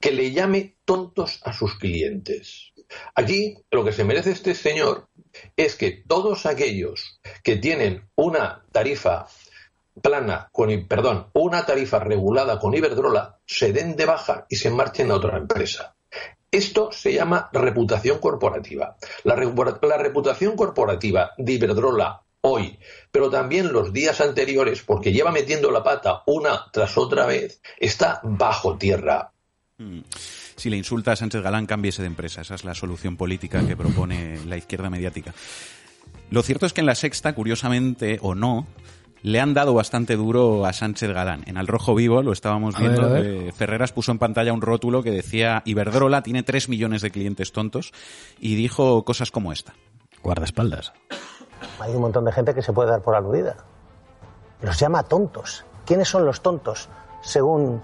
[0.00, 2.72] que le llame tontos a sus clientes.
[3.14, 5.08] Aquí lo que se merece este señor
[5.56, 9.26] es que todos aquellos que tienen una tarifa
[10.00, 15.10] plana con, perdón, una tarifa regulada con Iberdrola se den de baja y se marchen
[15.10, 15.96] a otra empresa.
[16.50, 18.96] Esto se llama reputación corporativa.
[19.24, 22.78] La, la reputación corporativa de Iberdrola hoy,
[23.10, 28.20] pero también los días anteriores, porque lleva metiendo la pata una tras otra vez, está
[28.22, 29.32] bajo tierra.
[29.78, 30.00] Hmm.
[30.56, 32.40] Si le insulta a Sánchez Galán, cámbiese de empresa.
[32.40, 35.32] Esa es la solución política que propone la izquierda mediática.
[36.30, 38.66] Lo cierto es que en la sexta, curiosamente o no,
[39.22, 41.44] le han dado bastante duro a Sánchez Galán.
[41.46, 45.10] En Al Rojo Vivo, lo estábamos viendo, eh, Ferreras puso en pantalla un rótulo que
[45.10, 47.92] decía Iberdrola tiene 3 millones de clientes tontos
[48.40, 49.74] y dijo cosas como esta.
[50.22, 50.92] Guardaespaldas.
[51.80, 53.56] Hay un montón de gente que se puede dar por aludida.
[54.60, 55.64] Los llama tontos.
[55.84, 56.88] ¿Quiénes son los tontos?
[57.22, 57.82] Según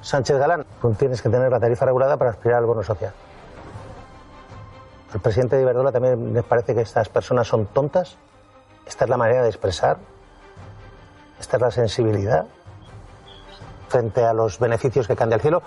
[0.00, 0.66] Sánchez Galán,
[0.98, 3.12] tienes que tener la tarifa regulada para aspirar al bono social.
[5.12, 8.16] Al presidente de Iberdrola también les parece que estas personas son tontas.
[8.86, 9.98] Esta es la manera de expresar.
[11.38, 12.46] Esta es la sensibilidad
[13.88, 15.62] frente a los beneficios que caen del cielo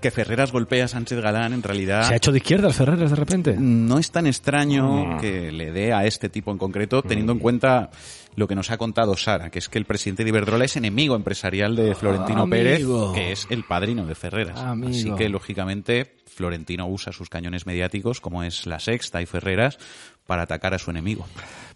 [0.00, 2.08] que Ferreras golpea a Sánchez Galán en realidad...
[2.08, 3.56] ¿Se ha hecho de izquierda Ferreras de repente?
[3.58, 7.90] No es tan extraño que le dé a este tipo en concreto, teniendo en cuenta
[8.36, 11.16] lo que nos ha contado Sara, que es que el presidente de Iberdrola es enemigo
[11.16, 12.82] empresarial de Florentino Pérez,
[13.14, 14.60] que es el padrino de Ferreras.
[14.60, 19.78] Así que, lógicamente, Florentino usa sus cañones mediáticos, como es La Sexta y Ferreras,
[20.26, 21.26] para atacar a su enemigo.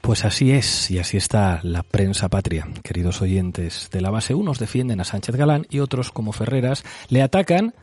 [0.03, 2.69] Pues así es, y así está la prensa patria.
[2.83, 7.23] Queridos oyentes de la base, unos defienden a Sánchez Galán y otros, como Ferreras, le
[7.23, 7.75] atacan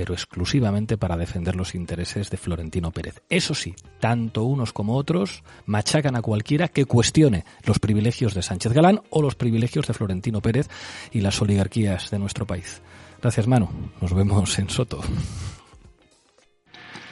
[0.00, 3.20] pero exclusivamente para defender los intereses de Florentino Pérez.
[3.28, 8.72] Eso sí, tanto unos como otros machacan a cualquiera que cuestione los privilegios de Sánchez
[8.72, 10.70] Galán o los privilegios de Florentino Pérez
[11.12, 12.80] y las oligarquías de nuestro país.
[13.20, 13.68] Gracias, Manu.
[14.00, 15.02] Nos vemos en Soto.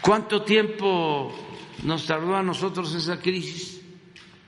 [0.00, 1.30] ¿Cuánto tiempo
[1.84, 3.82] nos tardó a nosotros esa crisis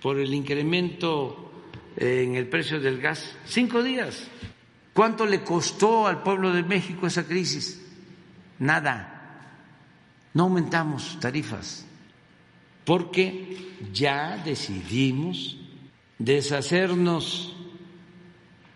[0.00, 1.52] por el incremento
[1.94, 3.36] en el precio del gas?
[3.44, 4.28] Cinco días.
[4.94, 7.80] ¿Cuánto le costó al pueblo de México esa crisis?
[8.60, 9.16] Nada.
[10.32, 11.84] No aumentamos tarifas
[12.84, 15.56] porque ya decidimos
[16.18, 17.56] deshacernos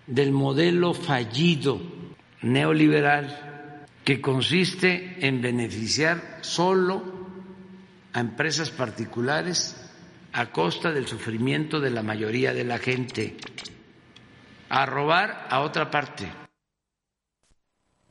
[0.06, 1.80] del modelo fallido
[2.42, 7.02] neoliberal que consiste en beneficiar solo
[8.12, 9.76] a empresas particulares
[10.32, 13.36] a costa del sufrimiento de la mayoría de la gente,
[14.68, 16.43] a robar a otra parte.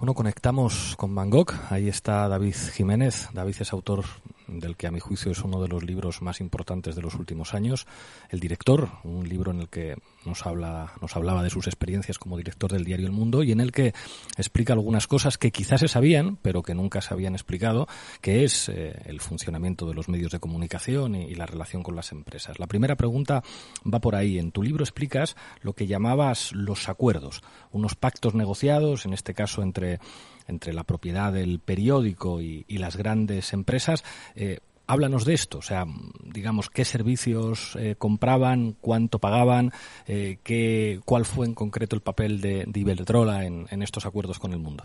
[0.03, 1.53] Bueno, conectamos con Gogh.
[1.69, 3.29] Ahí está David Jiménez.
[3.31, 4.03] David es autor
[4.47, 7.53] del que a mi juicio es uno de los libros más importantes de los últimos
[7.53, 7.87] años,
[8.29, 12.37] El director, un libro en el que nos habla, nos hablaba de sus experiencias como
[12.37, 13.93] director del diario El Mundo y en el que
[14.37, 17.87] explica algunas cosas que quizás se sabían, pero que nunca se habían explicado,
[18.21, 22.11] que es eh, el funcionamiento de los medios de comunicación y, la relación con las
[22.11, 22.59] empresas.
[22.59, 23.43] La primera pregunta
[23.91, 24.37] va por ahí.
[24.37, 29.63] En tu libro explicas lo que llamabas los acuerdos, unos pactos negociados, en este caso
[29.63, 29.99] entre
[30.47, 34.03] entre la propiedad del periódico y, las grandes empresas.
[34.35, 35.85] Eh, háblanos de esto, o sea,
[36.23, 39.71] digamos, qué servicios eh, compraban, cuánto pagaban,
[40.07, 44.51] eh, qué, cuál fue en concreto el papel de, de Iberdrola en, estos acuerdos con
[44.51, 44.83] el mundo.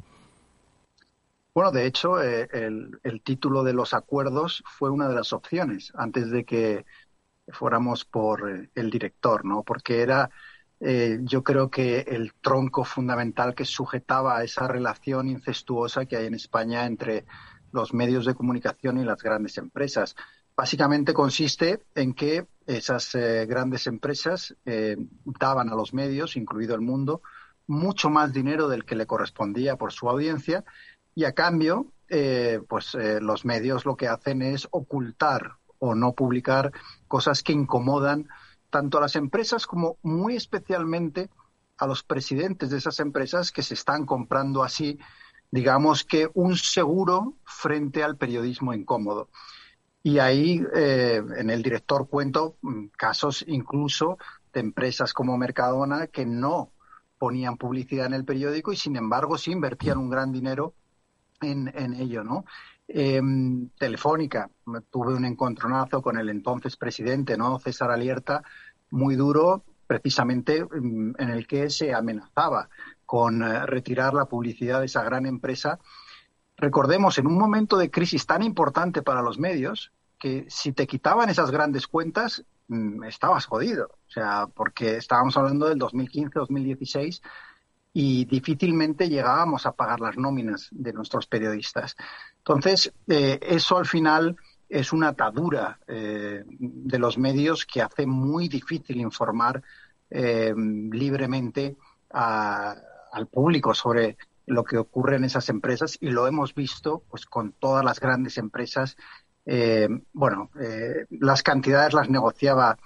[1.55, 6.31] Bueno, de hecho, el, el, título de los acuerdos fue una de las opciones antes
[6.31, 6.85] de que
[7.49, 9.65] fuéramos por el director, ¿no?
[9.65, 10.31] Porque era
[10.81, 16.27] eh, yo creo que el tronco fundamental que sujetaba a esa relación incestuosa que hay
[16.27, 17.25] en España entre
[17.73, 20.15] los medios de comunicación y las grandes empresas.
[20.57, 26.81] Básicamente consiste en que esas eh, grandes empresas eh, daban a los medios, incluido el
[26.81, 27.23] mundo,
[27.67, 30.65] mucho más dinero del que le correspondía por su audiencia
[31.15, 31.93] y a cambio,
[32.69, 36.73] pues los medios lo que hacen es ocultar o no publicar
[37.07, 38.29] cosas que incomodan
[38.71, 41.31] tanto a las empresas como muy especialmente
[41.79, 44.99] a los presidentes de esas empresas que se están comprando así,
[45.51, 49.31] digamos que un seguro frente al periodismo incómodo.
[50.03, 54.19] Y ahí eh, en el director cuento mm, casos incluso
[54.53, 56.73] de empresas como Mercadona que no
[57.19, 60.75] ponían publicidad en el periódico y sin embargo sí invertían un gran dinero
[61.41, 62.45] en, en ello, ¿no?
[62.91, 64.51] Em, Telefónica,
[64.91, 67.59] tuve un encontronazo con el entonces presidente, ¿no?
[67.59, 68.43] César Alierta,
[68.91, 72.71] muy duro, precisamente mm, en el que se amenazaba
[73.05, 75.79] con eh, retirar la publicidad de esa gran empresa.
[76.57, 81.29] Recordemos, en un momento de crisis tan importante para los medios, que si te quitaban
[81.29, 83.89] esas grandes cuentas, mm, estabas jodido.
[84.09, 87.21] O sea, porque estábamos hablando del 2015-2016
[88.01, 91.97] y difícilmente llegábamos a pagar las nóminas de nuestros periodistas.
[92.37, 94.37] Entonces, eh, eso al final
[94.69, 99.65] es una atadura eh, de los medios que hace muy difícil informar
[100.11, 101.77] eh, libremente
[102.11, 107.51] al público sobre lo que ocurre en esas empresas y lo hemos visto pues con
[107.51, 108.97] todas las grandes empresas.
[110.13, 110.51] bueno,
[111.11, 112.79] las cantidades las negociaba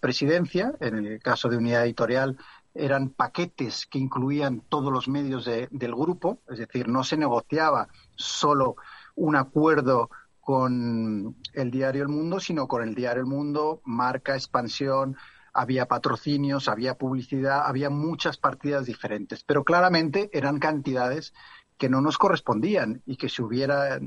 [0.00, 2.38] presidencia, en el caso de unidad editorial
[2.74, 8.76] eran paquetes que incluían todos los medios del grupo, es decir, no se negociaba solo
[9.14, 10.10] un acuerdo
[10.40, 15.16] con el diario El Mundo, sino con el diario El Mundo, marca, expansión,
[15.54, 21.32] había patrocinios, había publicidad, había muchas partidas diferentes, pero claramente eran cantidades
[21.78, 23.98] que no nos correspondían y que si hubiera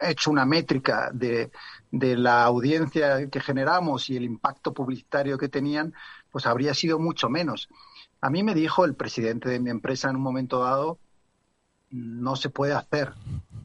[0.00, 1.50] hecho una métrica de,
[1.90, 5.94] de la audiencia que generamos y el impacto publicitario que tenían,
[6.30, 7.68] pues habría sido mucho menos.
[8.26, 10.98] A mí me dijo el presidente de mi empresa en un momento dado,
[11.90, 13.12] no se puede hacer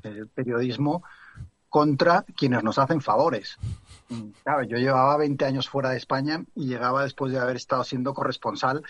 [0.04, 1.04] el periodismo
[1.68, 3.58] contra quienes nos hacen favores.
[4.44, 8.14] Claro, yo llevaba 20 años fuera de España y llegaba después de haber estado siendo
[8.14, 8.84] corresponsal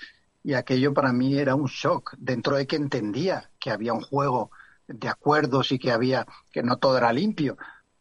[0.44, 4.52] y aquello para mí era un shock, dentro de que entendía que había un juego
[4.90, 7.56] de acuerdos y que había que no todo era limpio,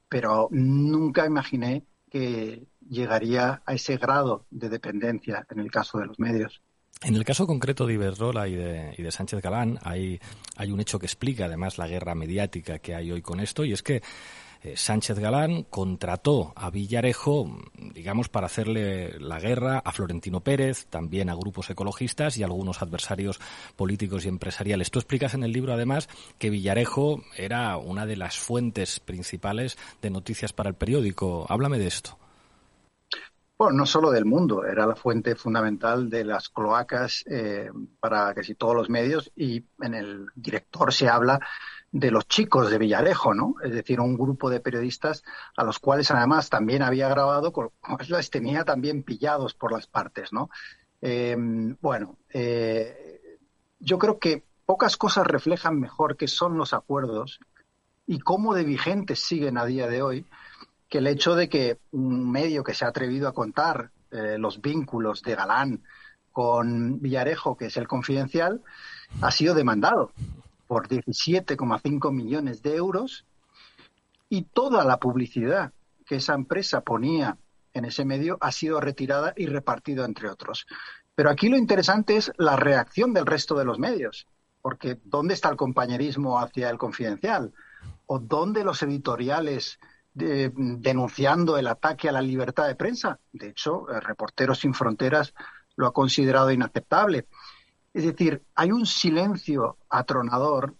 [0.08, 6.18] pero nunca imaginé que llegaría a ese grado de dependencia en el caso de los
[6.18, 6.60] medios.
[7.02, 10.20] En el caso concreto de Iberdrola y de, y de Sánchez Galán hay,
[10.56, 13.72] hay un hecho que explica además la guerra mediática que hay hoy con esto y
[13.72, 14.02] es que
[14.62, 17.58] eh, Sánchez Galán contrató a Villarejo,
[17.94, 22.82] digamos, para hacerle la guerra a Florentino Pérez, también a grupos ecologistas y a algunos
[22.82, 23.40] adversarios
[23.76, 24.90] políticos y empresariales.
[24.90, 30.10] Tú explicas en el libro, además, que Villarejo era una de las fuentes principales de
[30.10, 31.46] noticias para el periódico.
[31.48, 32.18] Háblame de esto.
[33.60, 37.68] Bueno, no solo del mundo, era la fuente fundamental de las cloacas eh,
[38.00, 41.38] para casi todos los medios y en el director se habla
[41.92, 43.56] de los chicos de Villarejo, ¿no?
[43.62, 45.22] Es decir, un grupo de periodistas
[45.58, 47.52] a los cuales además también había grabado,
[48.08, 50.48] les tenía también pillados por las partes, ¿no?
[51.02, 53.38] Em, bueno, eh,
[53.78, 57.38] yo creo que pocas cosas reflejan mejor qué son los acuerdos
[58.06, 60.26] y cómo de vigentes siguen a día de hoy
[60.90, 64.60] que el hecho de que un medio que se ha atrevido a contar eh, los
[64.60, 65.84] vínculos de Galán
[66.32, 68.60] con Villarejo, que es el confidencial,
[69.22, 70.12] ha sido demandado
[70.66, 73.24] por 17,5 millones de euros
[74.28, 75.72] y toda la publicidad
[76.06, 77.38] que esa empresa ponía
[77.72, 80.66] en ese medio ha sido retirada y repartida entre otros.
[81.14, 84.26] Pero aquí lo interesante es la reacción del resto de los medios,
[84.60, 87.52] porque ¿dónde está el compañerismo hacia el confidencial?
[88.06, 89.78] ¿O dónde los editoriales
[90.12, 93.18] denunciando el ataque a la libertad de prensa.
[93.32, 95.34] De hecho, eh, Reporteros sin Fronteras
[95.76, 97.26] lo ha considerado inaceptable.
[97.94, 100.74] Es decir, hay un silencio atronador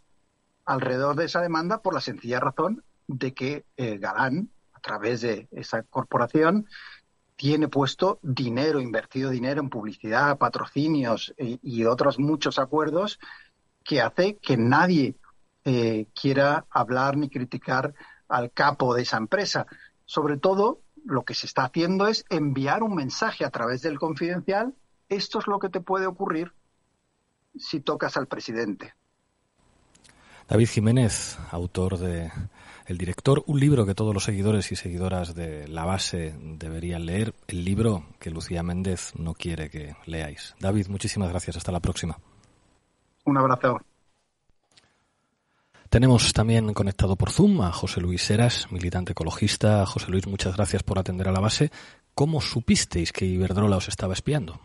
[0.65, 5.49] alrededor de esa demanda por la sencilla razón de que eh, Galán, a través de
[5.53, 6.67] esa corporación,
[7.37, 13.19] tiene puesto dinero, invertido dinero en publicidad, patrocinios eh, y, otros muchos acuerdos
[13.85, 15.17] que hace que nadie
[16.15, 17.95] quiera hablar ni criticar
[18.31, 19.67] al capo de esa empresa.
[20.07, 24.75] Sobre todo, lo que se está haciendo es enviar un mensaje a través del confidencial.
[25.09, 26.53] Esto es lo que te puede ocurrir
[27.59, 28.95] si tocas al presidente.
[30.49, 32.33] David Jiménez, autor de
[32.87, 37.35] El Director, un libro que todos los seguidores y seguidoras de la base deberían leer,
[37.47, 40.57] el libro que Lucía Méndez no quiere que leáis.
[40.59, 41.57] David, muchísimas gracias.
[41.57, 42.19] Hasta la próxima.
[43.25, 43.81] Un abrazo.
[45.91, 49.85] Tenemos también conectado por Zoom a José Luis Heras, militante ecologista.
[49.87, 51.73] José Luis, muchas gracias por atender a la base.
[52.15, 54.61] ¿Cómo supisteis que Iberdrola os estaba espiando?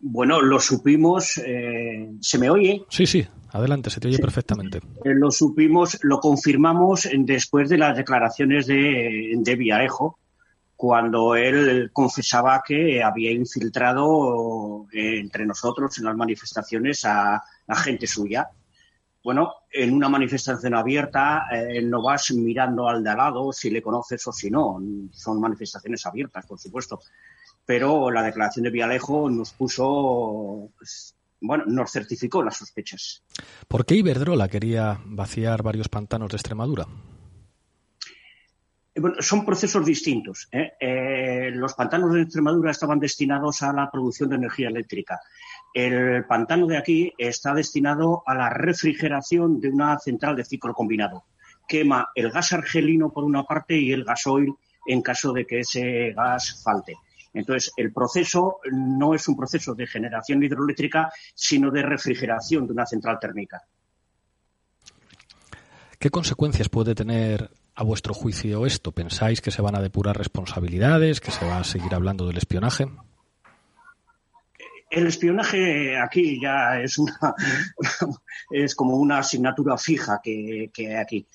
[0.00, 2.84] Bueno, lo supimos, eh, ¿se me oye?
[2.88, 4.78] Sí, sí, adelante, se te oye perfectamente.
[5.04, 10.18] Eh, lo supimos, lo confirmamos después de las declaraciones de, de Villarejo,
[10.74, 17.36] cuando él confesaba que había infiltrado eh, entre nosotros en las manifestaciones a,
[17.68, 18.50] a gente suya.
[19.24, 23.80] Bueno, en una manifestación abierta eh, no vas mirando al de al lado si le
[23.80, 24.78] conoces o si no.
[25.12, 27.00] Son manifestaciones abiertas, por supuesto.
[27.64, 33.24] Pero la declaración de Vialejo nos puso, pues, bueno, nos certificó las sospechas.
[33.66, 36.86] ¿Por qué Iberdrola quería vaciar varios pantanos de Extremadura?
[38.94, 40.48] Eh, bueno, son procesos distintos.
[40.52, 40.72] ¿eh?
[40.78, 45.20] Eh, los pantanos de Extremadura estaban destinados a la producción de energía eléctrica.
[45.74, 51.24] El pantano de aquí está destinado a la refrigeración de una central de ciclo combinado.
[51.66, 54.54] Quema el gas argelino por una parte y el gasoil
[54.86, 56.94] en caso de que ese gas falte.
[57.32, 62.86] Entonces, el proceso no es un proceso de generación hidroeléctrica, sino de refrigeración de una
[62.86, 63.60] central térmica.
[65.98, 68.92] ¿Qué consecuencias puede tener a vuestro juicio esto?
[68.92, 72.86] ¿Pensáis que se van a depurar responsabilidades, que se va a seguir hablando del espionaje?
[74.94, 77.18] El espionaje aquí ya es una
[78.50, 81.26] es como una asignatura fija que, que aquí.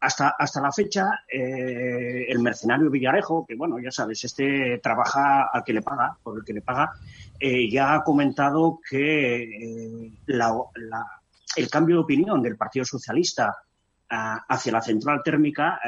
[0.00, 5.64] Hasta, hasta la fecha, eh, el mercenario Villarejo, que bueno, ya sabes, este trabaja al
[5.64, 6.92] que le paga, por el que le paga,
[7.40, 11.02] eh, ya ha comentado que eh, la, la,
[11.56, 13.56] el cambio de opinión del Partido Socialista
[14.08, 15.80] hacia la central térmica,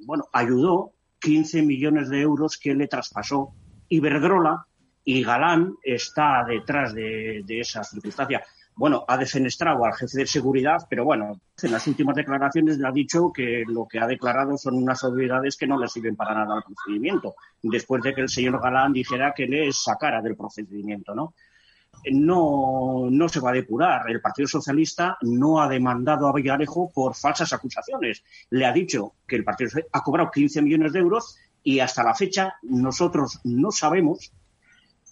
[0.00, 3.52] bueno, ayudó 15 millones de euros que le traspasó
[3.88, 4.66] Iberdrola
[5.10, 8.44] y Galán está detrás de, de esa circunstancia.
[8.76, 12.92] Bueno, ha defenestrado al jefe de seguridad, pero bueno, en las últimas declaraciones le ha
[12.92, 16.56] dicho que lo que ha declarado son unas obviedades que no le sirven para nada
[16.56, 21.32] al procedimiento, después de que el señor Galán dijera que le sacara del procedimiento, ¿no?
[22.12, 24.10] no, no se va a depurar.
[24.10, 28.22] El Partido Socialista no ha demandado a Villarejo por falsas acusaciones.
[28.50, 32.04] Le ha dicho que el Partido Socialista ha cobrado 15 millones de euros y hasta
[32.04, 34.32] la fecha nosotros no sabemos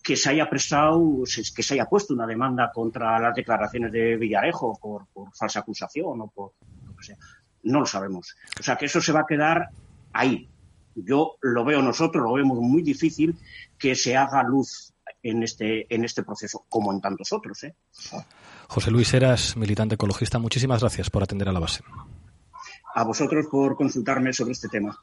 [0.06, 4.78] que se haya prestado, que se haya puesto una demanda contra las declaraciones de Villarejo
[4.80, 6.52] por, por falsa acusación o por
[6.84, 7.16] lo que sea.
[7.64, 8.36] No lo sabemos.
[8.60, 9.68] O sea que eso se va a quedar
[10.12, 10.48] ahí.
[10.94, 13.36] Yo lo veo nosotros, lo vemos muy difícil
[13.76, 14.94] que se haga luz
[15.24, 17.64] en este, en este proceso, como en tantos otros.
[17.64, 17.74] ¿eh?
[18.68, 21.82] José Luis Eras, militante ecologista, muchísimas gracias por atender a la base.
[22.94, 24.96] A vosotros por consultarme sobre este tema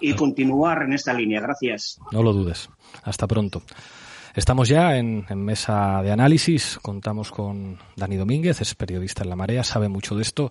[0.00, 1.42] y continuar en esta línea.
[1.42, 2.00] Gracias.
[2.10, 2.70] No lo dudes.
[3.02, 3.62] Hasta pronto.
[4.36, 6.78] Estamos ya en, mesa de análisis.
[6.82, 10.50] Contamos con Dani Domínguez, es periodista en La Marea, sabe mucho de esto.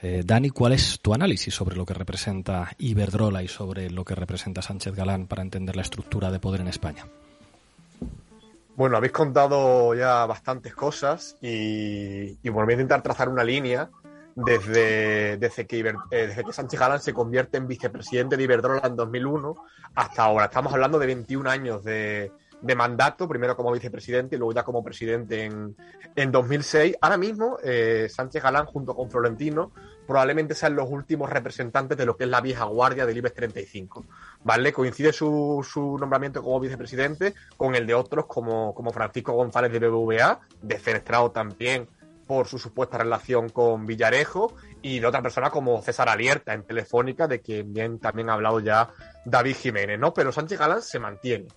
[0.00, 4.14] Eh, Dani, ¿cuál es tu análisis sobre lo que representa Iberdrola y sobre lo que
[4.14, 7.04] representa Sánchez Galán para entender la estructura de poder en España?
[8.74, 13.90] Bueno, habéis contado ya bastantes cosas y, bueno, voy a intentar trazar una línea
[14.34, 19.56] desde, que, eh, desde que Sánchez Galán se convierte en vicepresidente de Iberdrola en 2001
[19.94, 20.46] hasta ahora.
[20.46, 22.32] Estamos hablando de 21 años de,
[22.62, 25.76] de mandato, primero como vicepresidente y luego ya como presidente en,
[26.14, 26.96] en 2006.
[27.00, 29.72] Ahora mismo, eh, Sánchez Galán junto con Florentino
[30.06, 34.06] probablemente sean los últimos representantes de lo que es la vieja guardia del IBEX 35.
[34.42, 34.72] ¿Vale?
[34.72, 39.78] Coincide su, su nombramiento como vicepresidente con el de otros como, como Francisco González de
[39.78, 41.88] BBVA, defenestrado también
[42.26, 47.26] por su supuesta relación con Villarejo y de otra persona como César Alierta en Telefónica,
[47.26, 48.88] de quien bien también ha hablado ya
[49.24, 50.14] David Jiménez, ¿no?
[50.14, 51.48] Pero Sánchez Galán se mantiene.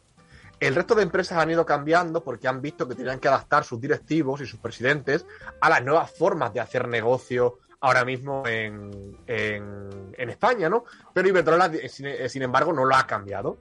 [0.64, 3.82] El resto de empresas han ido cambiando porque han visto que tenían que adaptar sus
[3.82, 5.26] directivos y sus presidentes
[5.60, 10.86] a las nuevas formas de hacer negocio ahora mismo en, en, en España, ¿no?
[11.14, 13.58] Pero Iberdrola, sin, sin, embargo, no lo ha cambiado.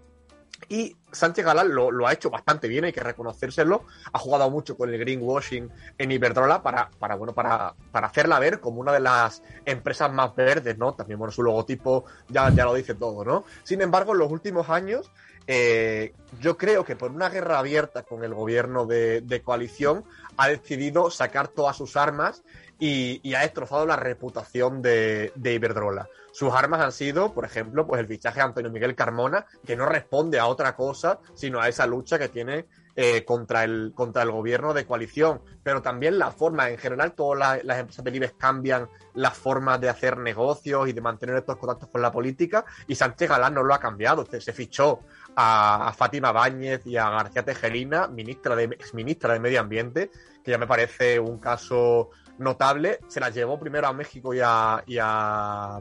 [0.69, 3.85] Y Sánchez Galán lo, lo, ha hecho bastante bien, hay que reconocérselo.
[4.13, 8.61] Ha jugado mucho con el greenwashing en Iberdrola para, para, bueno, para, para hacerla ver
[8.61, 10.95] como una de las empresas más verdes, ¿no?
[10.95, 13.45] También, bueno, su logotipo ya, ya lo dice todo, ¿no?
[13.65, 15.11] Sin embargo, en los últimos años
[15.47, 20.05] eh, yo creo que por una guerra abierta con el gobierno de, coalición
[20.37, 22.43] ha decidido sacar todas sus armas
[22.79, 26.09] y, ha destrozado la reputación de, de, Iberdrola.
[26.33, 29.87] Sus armas han sido, por ejemplo, pues el fichaje de Antonio Miguel Carmona, que no
[29.87, 34.31] responde a otra cosa, sino a esa lucha que tiene eh, contra, el, contra el
[34.31, 35.41] gobierno de coalición.
[35.63, 40.19] Pero también la forma, en general, todas las, empresas del cambian las formas de hacer
[40.19, 43.81] negocios y de mantener estos contactos con la política, y Sánchez Galán no lo ha
[43.81, 44.27] cambiado.
[44.27, 45.01] Se fichó
[45.37, 50.11] a, a, Fátima Báñez y a García Tejerina, ministra de, exministra de Medio Ambiente,
[50.45, 52.99] que ya me parece un caso notable.
[53.09, 55.81] Se la llevó primero a México y a, y a,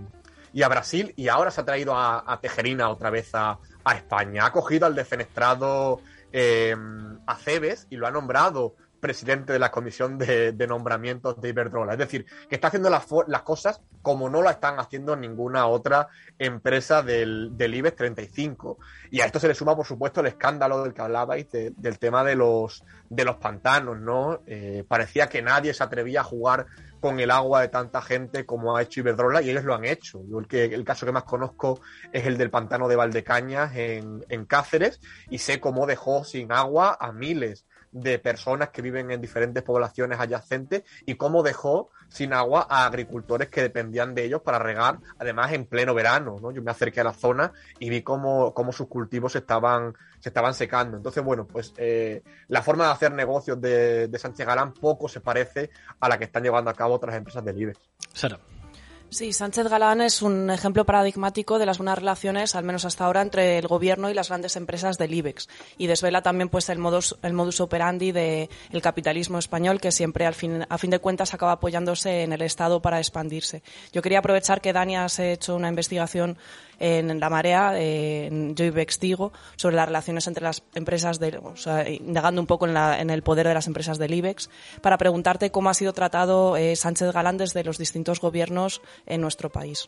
[0.53, 4.45] y a Brasil y ahora se ha traído a, Tejerina otra vez a, a, España.
[4.45, 6.75] Ha cogido al defenestrado eh,
[7.25, 11.93] a Cebes y lo ha nombrado presidente de la comisión de, de nombramientos de Iberdrola.
[11.93, 16.07] Es decir, que está haciendo las, las cosas como no la están haciendo ninguna otra
[16.39, 18.77] empresa del, del IBEX 35.
[19.11, 21.99] Y a esto se le suma, por supuesto, el escándalo del que hablabais, de- del
[21.99, 24.41] tema de los, de los pantanos, ¿no?
[24.45, 26.67] Eh, parecía que nadie se atrevía a jugar
[26.99, 30.21] con el agua de tanta gente como ha hecho Iberdrola y ellos lo han hecho.
[30.29, 31.81] Yo el, que, el caso que más conozco
[32.13, 34.99] es el del pantano de Valdecañas en Cáceres
[35.29, 40.19] y sé cómo dejó sin agua a miles de personas que viven en diferentes poblaciones
[40.19, 45.53] adyacentes y cómo dejó sin agua a agricultores que dependían de ellos para regar, además
[45.53, 46.37] en pleno verano.
[46.41, 46.51] ¿no?
[46.51, 50.29] Yo me acerqué a la zona y vi cómo, cómo sus cultivos se estaban, se
[50.29, 50.97] estaban secando.
[50.97, 55.21] Entonces, bueno, pues eh, la forma de hacer negocios de, de Sánchez Galán poco se
[55.21, 55.69] parece
[55.99, 57.79] a la que están llevando a cabo otras empresas del IBEX.
[58.13, 58.39] Sara.
[59.13, 63.21] Sí, Sánchez Galán es un ejemplo paradigmático de las buenas relaciones, al menos hasta ahora,
[63.21, 65.49] entre el gobierno y las grandes empresas del IBEX.
[65.77, 68.47] Y desvela también pues el modus, el modus operandi del
[68.81, 72.81] capitalismo español, que siempre, al fin, a fin de cuentas, acaba apoyándose en el Estado
[72.81, 73.63] para expandirse.
[73.91, 76.37] Yo quería aprovechar que Dani has hecho una investigación
[76.81, 78.55] en La Marea, eh, en
[78.99, 82.99] digo, sobre las relaciones entre las empresas, de, o sea, indagando un poco en, la-
[82.99, 84.49] en el poder de las empresas del IBEX,
[84.81, 89.49] para preguntarte cómo ha sido tratado eh, Sánchez Galán desde los distintos gobiernos en nuestro
[89.51, 89.87] país.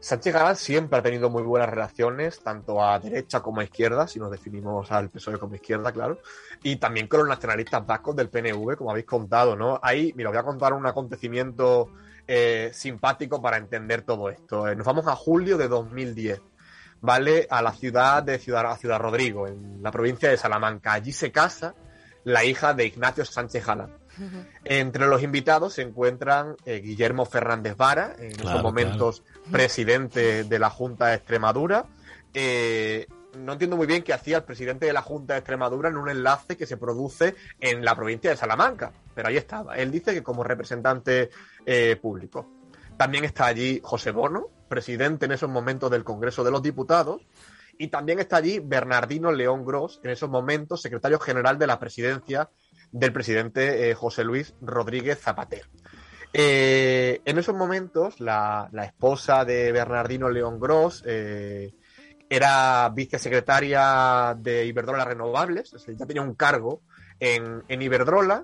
[0.00, 4.20] Sánchez Galán siempre ha tenido muy buenas relaciones, tanto a derecha como a izquierda, si
[4.20, 6.20] nos definimos al PSOE como izquierda, claro,
[6.62, 9.80] y también con los nacionalistas vascos del PNV, como habéis contado, ¿no?
[9.82, 11.88] Ahí, mira, voy a contar un acontecimiento
[12.26, 14.68] eh, simpático para entender todo esto.
[14.68, 16.40] Eh, nos vamos a julio de 2010,
[17.00, 17.46] ¿vale?
[17.50, 20.92] A la ciudad de Ciudad, a Ciudad Rodrigo, en la provincia de Salamanca.
[20.92, 21.74] Allí se casa
[22.24, 23.92] la hija de Ignacio Sánchez Galán.
[24.64, 29.22] Entre los invitados se encuentran eh, Guillermo Fernández Vara, en Claro, esos momentos
[29.52, 31.86] presidente de la Junta de Extremadura.
[32.34, 33.06] Eh,
[33.36, 36.08] no entiendo muy bien qué hacía el presidente de la Junta de Extremadura en un
[36.08, 39.76] enlace que se produce en la provincia de Salamanca, pero ahí estaba.
[39.76, 41.30] Él dice que como representante
[41.64, 42.46] eh, público.
[42.98, 47.26] También está allí José Bono, presidente en esos momentos del Congreso de los Diputados,
[47.78, 52.50] y también está allí Bernardino León Gros, en esos momentos secretario general de la presidencia
[52.92, 55.66] del presidente eh, José Luis Rodríguez Zapatero.
[56.32, 61.72] Eh, en esos momentos, la, la esposa de Bernardino León Gros eh,
[62.28, 66.82] era vicesecretaria de Iberdrola Renovables, o sea, ya tenía un cargo
[67.20, 68.42] en, en Iberdrola.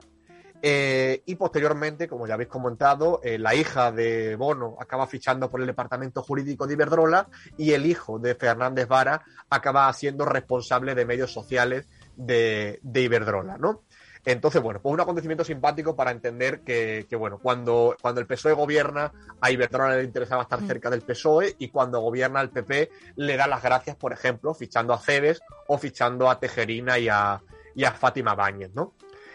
[0.65, 5.61] Eh, y posteriormente, como ya habéis comentado, eh, la hija de Bono acaba fichando por
[5.61, 11.05] el departamento jurídico de Iberdrola y el hijo de Fernández Vara acaba siendo responsable de
[11.05, 13.83] medios sociales de, de Iberdrola, ¿no?
[14.25, 18.53] Entonces, bueno, pues un acontecimiento simpático para entender que, que, bueno, cuando, cuando el PSOE
[18.53, 23.37] gobierna, a Iberdrola le interesaba estar cerca del PSOE y cuando gobierna el PP le
[23.37, 27.43] da las gracias, por ejemplo, fichando a Cebes o fichando a Tejerina y a,
[27.75, 28.95] y a Fátima Báñez, ¿no?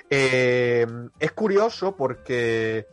[0.09, 0.87] Eh,
[1.19, 2.87] es curioso porque,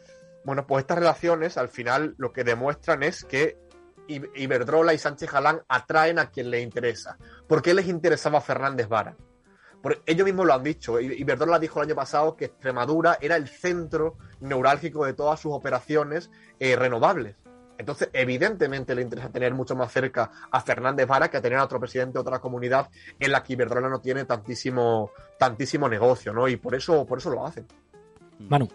[0.44, 3.58] bueno, pues estas relaciones al final lo que demuestran es que
[4.06, 7.16] Iberdrola y Sánchez Galán atraen a quien les interesa.
[7.48, 9.16] ¿Por qué les interesaba Fernández Vara?
[9.82, 11.00] Porque ellos mismos lo han dicho.
[11.00, 16.30] Iberdrola dijo el año pasado que Extremadura era el centro neurálgico de todas sus operaciones
[16.58, 17.36] eh, renovables.
[17.78, 21.64] Entonces, evidentemente le interesa tener mucho más cerca a Fernández Vara que a tener a
[21.64, 26.48] otro presidente de otra comunidad en la que Iberdrola no tiene tantísimo, tantísimo negocio, ¿no?
[26.48, 27.66] Y por eso, por eso lo hacen.
[28.38, 28.68] Manu.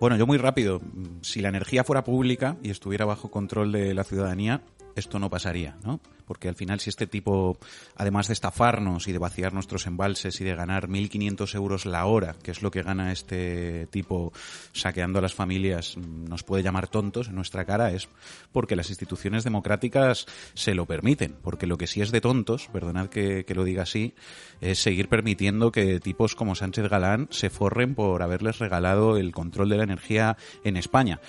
[0.00, 0.80] Bueno, yo muy rápido.
[1.20, 4.62] Si la energía fuera pública y estuviera bajo control de la ciudadanía,
[4.96, 6.00] esto no pasaría, ¿no?
[6.30, 7.58] Porque al final, si este tipo,
[7.96, 12.36] además de estafarnos y de vaciar nuestros embalses y de ganar 1.500 euros la hora,
[12.40, 14.32] que es lo que gana este tipo
[14.72, 18.08] saqueando a las familias, nos puede llamar tontos en nuestra cara, es
[18.52, 21.34] porque las instituciones democráticas se lo permiten.
[21.42, 24.14] Porque lo que sí es de tontos, perdonad que, lo diga así,
[24.60, 29.68] es seguir permitiendo que tipos como Sánchez Galán se forren por haberles regalado el control
[29.68, 31.20] de la energía en España.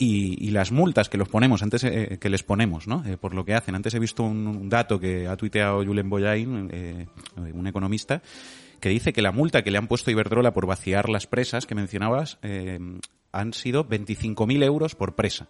[0.00, 3.04] Y, y las multas que los ponemos antes eh, que les ponemos, ¿no?
[3.04, 3.74] Eh, por lo que hacen.
[3.74, 8.22] Antes he visto un, un dato que ha tuiteado Julen Boyain, eh, un economista,
[8.80, 11.66] que dice que la multa que le han puesto a Iberdrola por vaciar las presas
[11.66, 12.78] que mencionabas eh,
[13.32, 15.48] han sido 25.000 euros por presa.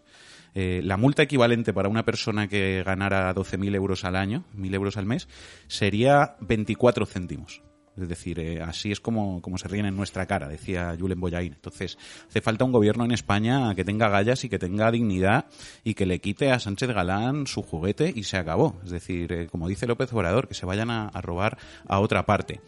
[0.54, 4.96] Eh, la multa equivalente para una persona que ganara 12.000 euros al año, 1.000 euros
[4.96, 5.28] al mes,
[5.66, 7.62] sería 24 céntimos.
[8.00, 11.52] Es decir, eh, así es como, como se ríen en nuestra cara, decía Julen Boyain.
[11.52, 15.46] Entonces, hace falta un gobierno en España que tenga gallas y que tenga dignidad
[15.84, 18.76] y que le quite a Sánchez Galán su juguete y se acabó.
[18.84, 22.24] Es decir, eh, como dice López Obrador, que se vayan a, a robar a otra
[22.26, 22.60] parte.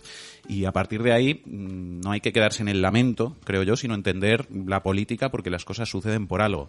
[0.51, 3.77] Y a partir de ahí mm, no hay que quedarse en el lamento, creo yo,
[3.77, 6.69] sino entender la política porque las cosas suceden por algo.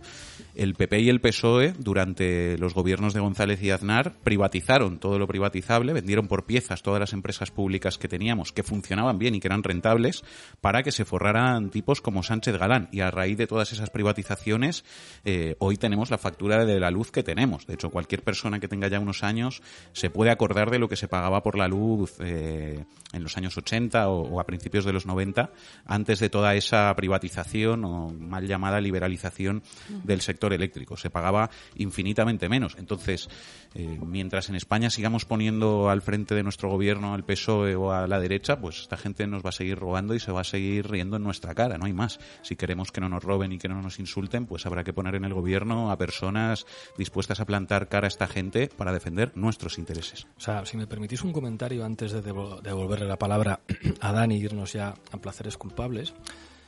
[0.54, 5.26] El PP y el PSOE, durante los gobiernos de González y Aznar, privatizaron todo lo
[5.26, 9.48] privatizable, vendieron por piezas todas las empresas públicas que teníamos, que funcionaban bien y que
[9.48, 10.24] eran rentables,
[10.62, 12.88] para que se forraran tipos como Sánchez Galán.
[12.92, 14.86] Y a raíz de todas esas privatizaciones,
[15.26, 17.66] eh, hoy tenemos la factura de la luz que tenemos.
[17.66, 20.98] De hecho, cualquier persona que tenga ya unos años se puede acordar de lo que
[20.98, 24.94] se pagaba por la luz eh, en los años 80 o, o, a principios de
[24.94, 25.52] los 90,
[25.86, 29.64] antes de toda esa privatización o mal llamada liberalización
[30.04, 30.98] del sector eléctrico.
[30.98, 32.76] Se pagaba infinitamente menos.
[32.78, 33.30] Entonces,
[33.74, 38.08] eh, mientras en España sigamos poniendo al frente de nuestro gobierno al PSOE o a
[38.08, 40.90] la derecha, pues esta gente nos va a seguir robando y se va a seguir
[40.90, 42.20] riendo en nuestra cara, no hay más.
[42.42, 45.16] Si queremos que no nos roben y que no nos insulten, pues habrá que poner
[45.16, 46.66] en el gobierno a personas
[46.98, 50.28] dispuestas a plantar cara a esta gente para defender nuestros intereses.
[50.38, 53.51] O sea, si me permitís un comentario antes de devolverle la palabra
[54.00, 56.14] a Dani irnos ya a placeres culpables.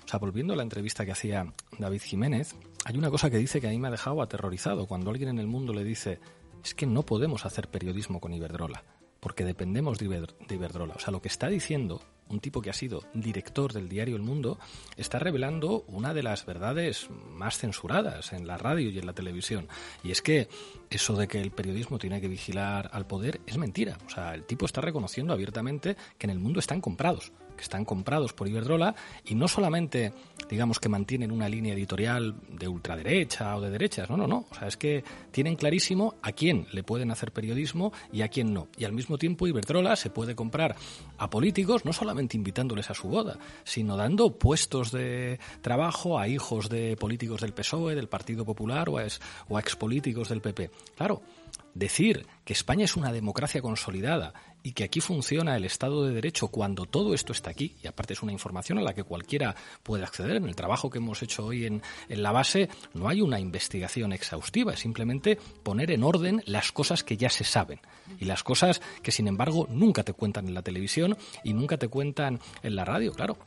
[0.06, 2.56] O sea, volviendo a la entrevista que hacía David Jiménez,
[2.86, 4.86] hay una cosa que dice que a mí me ha dejado aterrorizado.
[4.88, 6.20] Cuando alguien en el mundo le dice,
[6.64, 8.84] es que no podemos hacer periodismo con Iberdrola,
[9.24, 10.96] porque dependemos de, Iber Iberdrola.
[10.96, 14.22] O sea, lo que está diciendo un tipo que ha sido director del diario El
[14.22, 14.60] Mundo,
[14.98, 19.68] está revelando una de las verdades más censuradas en la radio y en la televisión.
[20.04, 20.50] Y es que
[20.90, 23.98] eso de que el periodismo tiene que vigilar al poder es mentira.
[24.06, 27.32] O sea, el tipo está reconociendo abiertamente que en el mundo están comprados
[27.64, 28.96] están comprados por Iberdrola
[29.26, 30.14] y no solamente,
[30.50, 34.46] digamos, que mantienen una línea editorial de ultraderecha o de derechas, no, no, no.
[34.52, 38.54] O sea, es que tienen clarísimo a quién le pueden hacer periodismo y a quién
[38.54, 38.68] no.
[38.78, 40.76] Y al mismo tiempo Iberdrola se puede comprar
[41.18, 46.70] a políticos, no solamente invitándoles a su boda, sino dando puestos de trabajo a hijos
[46.70, 50.72] de políticos del PSOE, del Partido Popular o a, ex, o a expolíticos del PP.
[50.96, 51.22] Claro,
[51.74, 54.34] decir que España es una democracia consolidada
[54.64, 58.14] y que aquí funciona el Estado de Derecho cuando todo esto está aquí, y aparte
[58.14, 61.46] es una información a la que cualquiera puede acceder, en el trabajo que hemos hecho
[61.46, 66.42] hoy en, en la base no hay una investigación exhaustiva, es simplemente poner en orden
[66.46, 67.80] las cosas que ya se saben
[68.20, 71.90] y las cosas que sin embargo nunca te cuentan en la televisión y nunca te
[71.90, 73.38] cuentan en la radio, claro.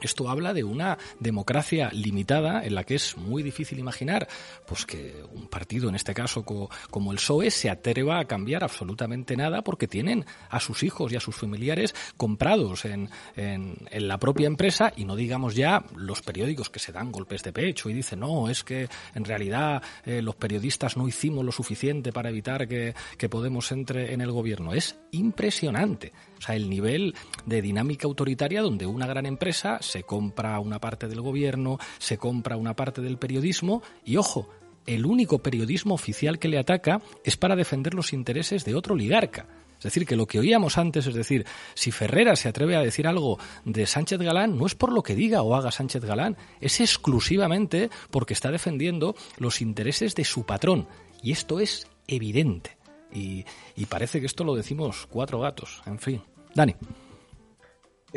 [0.00, 4.28] Esto habla de una democracia limitada en la que es muy difícil imaginar
[4.66, 8.64] pues que un partido, en este caso co como el PSOE, se atreva a cambiar
[8.64, 14.08] absolutamente nada porque tienen a sus hijos y a sus familiares comprados en, en, en,
[14.08, 17.88] la propia empresa y no digamos ya los periódicos que se dan golpes de pecho
[17.88, 22.30] y dicen no, es que en realidad eh, los periodistas no hicimos lo suficiente para
[22.30, 24.72] evitar que, que Podemos entre en el gobierno.
[24.72, 26.10] Es impresionante.
[26.38, 27.14] O sea, el nivel
[27.44, 32.56] de dinámica autoritaria donde una gran empresa se compra una parte del gobierno, se compra
[32.56, 34.48] una parte del periodismo y, ojo,
[34.86, 39.46] el único periodismo oficial que le ataca es para defender los intereses de otro oligarca.
[39.78, 43.06] Es decir, que lo que oíamos antes, es decir, si Ferrera se atreve a decir
[43.06, 46.80] algo de Sánchez Galán, no es por lo que diga o haga Sánchez Galán, es
[46.80, 50.88] exclusivamente porque está defendiendo los intereses de su patrón.
[51.22, 52.75] Y esto es evidente.
[53.12, 53.44] Y,
[53.74, 55.82] y parece que esto lo decimos cuatro gatos.
[55.86, 56.22] En fin.
[56.54, 56.74] Dani.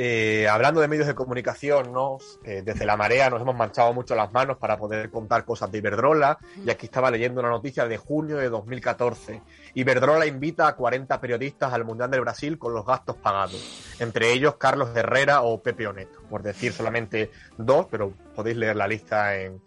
[0.02, 2.20] Eh, hablando de medios de comunicación, ¿no?
[2.46, 5.80] Eh, desde la marea nos hemos manchado mucho las manos para poder contar cosas de
[5.80, 6.38] Iberdrola.
[6.66, 9.42] Y aquí estaba leyendo una noticia de junio de 2014.
[9.74, 13.96] Iberdrola invita a 40 periodistas al Mundial del Brasil con los gastos pagados.
[14.00, 16.22] Entre ellos Carlos Herrera o Pepe Oneto.
[16.30, 19.62] Por decir solamente dos, pero podéis leer la lista en,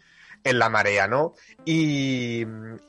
[0.45, 1.35] en la marea, ¿no?
[1.65, 2.45] Y,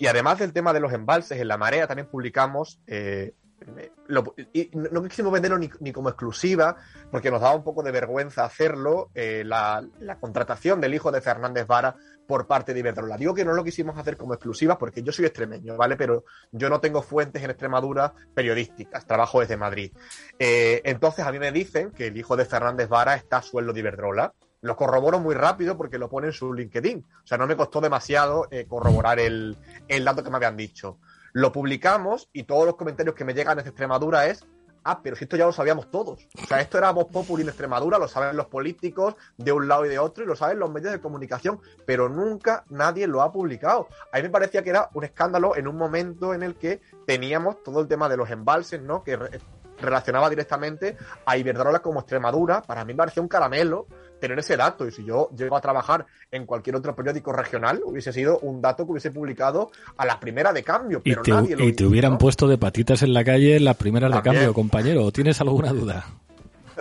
[0.08, 3.34] además del tema de los embalses, en la marea también publicamos eh,
[4.08, 6.76] lo, y no quisimos venderlo ni, como exclusiva,
[7.12, 11.22] porque nos daba un poco de vergüenza hacerlo, eh, la, la, contratación del hijo de
[11.22, 11.96] Fernández Vara
[12.28, 13.18] por parte de Iberdrola.
[13.18, 15.96] Digo que no lo quisimos hacer como exclusiva porque yo soy extremeño, ¿vale?
[15.96, 19.92] Pero yo no tengo fuentes en Extremadura periodísticas, trabajo desde Madrid.
[20.40, 23.74] Eh, entonces a mí me dicen que el hijo de Fernández Vara está a sueldo
[23.74, 24.34] de Iberdrola.
[24.64, 27.06] Lo corroboro muy rápido porque lo pone en su LinkedIn.
[27.24, 29.58] O sea, no me costó demasiado eh, corroborar el,
[29.90, 31.00] el dato que me habían dicho.
[31.34, 34.46] Lo publicamos y todos los comentarios que me llegan desde Extremadura es,
[34.86, 36.28] ah, pero si esto ya lo sabíamos todos.
[36.42, 39.86] O sea, esto era Voz Populi en Extremadura, lo saben los políticos de un lado
[39.86, 43.34] y de otro y lo saben los medios de comunicación, pero nunca nadie lo ha
[43.34, 43.90] publicado.
[44.14, 47.62] A mí me parecía que era un escándalo en un momento en el que teníamos
[47.64, 49.04] todo el tema de los embalses, ¿no?
[49.04, 49.42] Que re
[49.82, 52.62] relacionaba directamente a Iberdrola como Extremadura.
[52.62, 53.88] Para mí me parecía un caramelo
[54.24, 54.88] tener ese dato.
[54.88, 58.86] Y si yo llego a trabajar en cualquier otro periódico regional, hubiese sido un dato
[58.86, 61.02] que hubiese publicado a la primera de cambio.
[61.04, 63.76] Pero y te, nadie lo y te hubieran puesto de patitas en la calle las
[63.76, 65.12] primeras de cambio, compañero.
[65.12, 66.06] ¿Tienes alguna duda?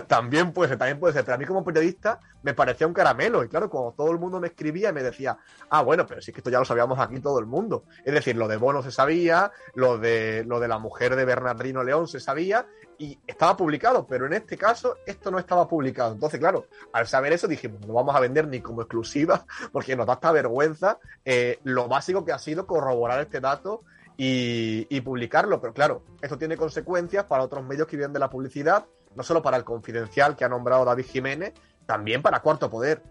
[0.07, 1.23] También puede ser, también puede ser.
[1.23, 3.43] Pero a mí como periodista me parecía un caramelo.
[3.43, 5.37] Y claro, cuando todo el mundo me escribía me decía,
[5.69, 7.85] ah, bueno, pero sí que esto ya lo sabíamos aquí todo el mundo.
[8.05, 11.83] Es decir, lo de Bono se sabía, lo de, lo de la mujer de Bernardino
[11.83, 12.65] León se sabía
[12.97, 16.13] y estaba publicado, pero en este caso esto no estaba publicado.
[16.13, 20.05] Entonces, claro, al saber eso dijimos, no vamos a vender ni como exclusiva porque nos
[20.05, 23.83] da esta vergüenza eh, lo básico que ha sido corroborar este dato
[24.15, 25.59] y, y, publicarlo.
[25.59, 28.85] Pero claro, esto tiene consecuencias para otros medios que viven de la publicidad,
[29.15, 31.53] no solo para el confidencial que ha nombrado David Jiménez,
[31.85, 33.01] también para Cuarto Poder.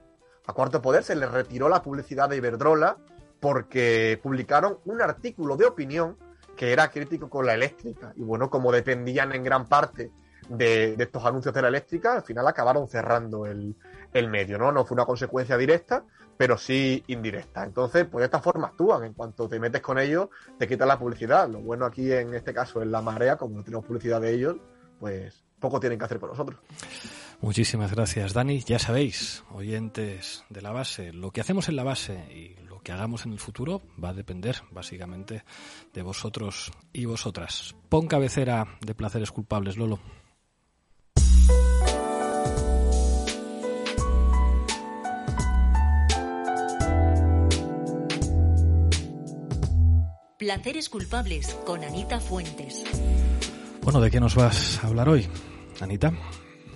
[0.46, 2.96] A Cuarto Poder se le retiró la publicidad de Iberdrola
[3.40, 6.16] porque publicaron un artículo de opinión
[6.57, 8.12] que era crítico con la eléctrica.
[8.16, 10.11] Y bueno, como dependían en gran parte
[10.48, 13.76] de, de estos anuncios de la eléctrica, al final acabaron cerrando el,
[14.12, 14.70] el medio, ¿no?
[14.70, 16.05] No fue una consecuencia directa,
[16.36, 17.64] pero sí indirecta.
[17.64, 19.05] Entonces, pues de esta forma actúan.
[19.05, 20.28] En cuanto te metes con ellos,
[20.59, 21.48] te quitan la publicidad.
[21.48, 24.57] Lo bueno aquí en este caso es la marea, como no tenemos publicidad de ellos,
[24.98, 26.60] pues poco tienen que hacer con nosotros.
[27.40, 28.60] Muchísimas gracias, Dani.
[28.60, 32.92] Ya sabéis, oyentes de la base, lo que hacemos en la base y lo que
[32.92, 35.44] hagamos en el futuro va a depender básicamente
[35.94, 37.74] de vosotros y vosotras.
[37.88, 39.98] Pon cabecera de placeres culpables, Lolo.
[50.38, 52.84] Placeres culpables con Anita Fuentes.
[53.82, 55.28] Bueno, ¿de qué nos vas a hablar hoy,
[55.83, 56.12] Anita?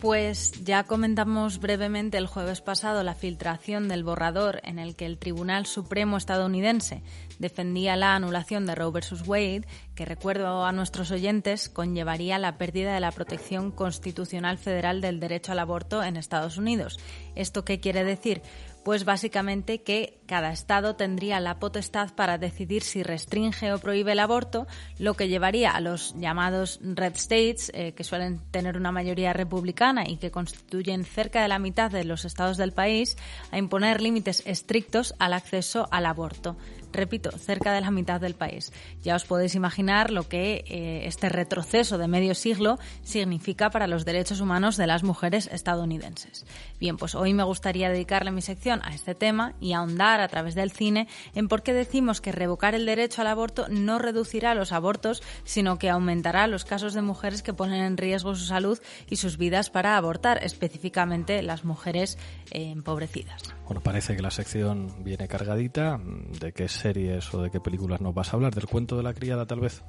[0.00, 5.16] Pues ya comentamos brevemente el jueves pasado la filtración del borrador en el que el
[5.16, 7.02] Tribunal Supremo estadounidense
[7.38, 9.26] defendía la anulación de Roe vs.
[9.26, 15.18] Wade, que recuerdo a nuestros oyentes conllevaría la pérdida de la protección constitucional federal del
[15.18, 16.98] derecho al aborto en Estados Unidos.
[17.34, 18.42] ¿Esto qué quiere decir?
[18.86, 24.20] Pues básicamente que cada estado tendría la potestad para decidir si restringe o prohíbe el
[24.20, 24.68] aborto,
[25.00, 30.08] lo que llevaría a los llamados red states, eh, que suelen tener una mayoría republicana
[30.08, 33.16] y que constituyen cerca de la mitad de los estados del país,
[33.50, 36.56] a imponer límites estrictos al acceso al aborto
[36.96, 38.72] repito, cerca de la mitad del país.
[39.02, 44.04] Ya os podéis imaginar lo que eh, este retroceso de medio siglo significa para los
[44.04, 46.46] derechos humanos de las mujeres estadounidenses.
[46.80, 50.54] Bien, pues hoy me gustaría dedicarle mi sección a este tema y ahondar a través
[50.54, 54.72] del cine en por qué decimos que revocar el derecho al aborto no reducirá los
[54.72, 58.78] abortos, sino que aumentará los casos de mujeres que ponen en riesgo su salud
[59.08, 62.18] y sus vidas para abortar, específicamente las mujeres
[62.50, 63.42] eh, empobrecidas.
[63.66, 65.98] Bueno, parece que la sección viene cargadita.
[66.40, 68.54] ¿De qué series o de qué películas nos vas a hablar?
[68.54, 69.82] ¿Del cuento de la criada, tal vez?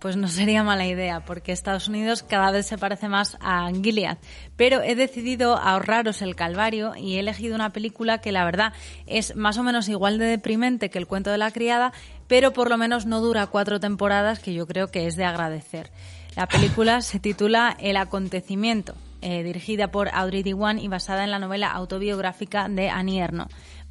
[0.00, 4.18] Pues no sería mala idea, porque Estados Unidos cada vez se parece más a Gilead.
[4.56, 8.72] Pero he decidido ahorraros el calvario y he elegido una película que la verdad
[9.06, 11.92] es más o menos igual de deprimente que el cuento de la criada,
[12.26, 15.90] pero por lo menos no dura cuatro temporadas, que yo creo que es de agradecer.
[16.36, 21.38] La película se titula El acontecimiento eh, dirigida por Audrey Diwan y basada en la
[21.38, 23.22] novela autobiográfica de Annie.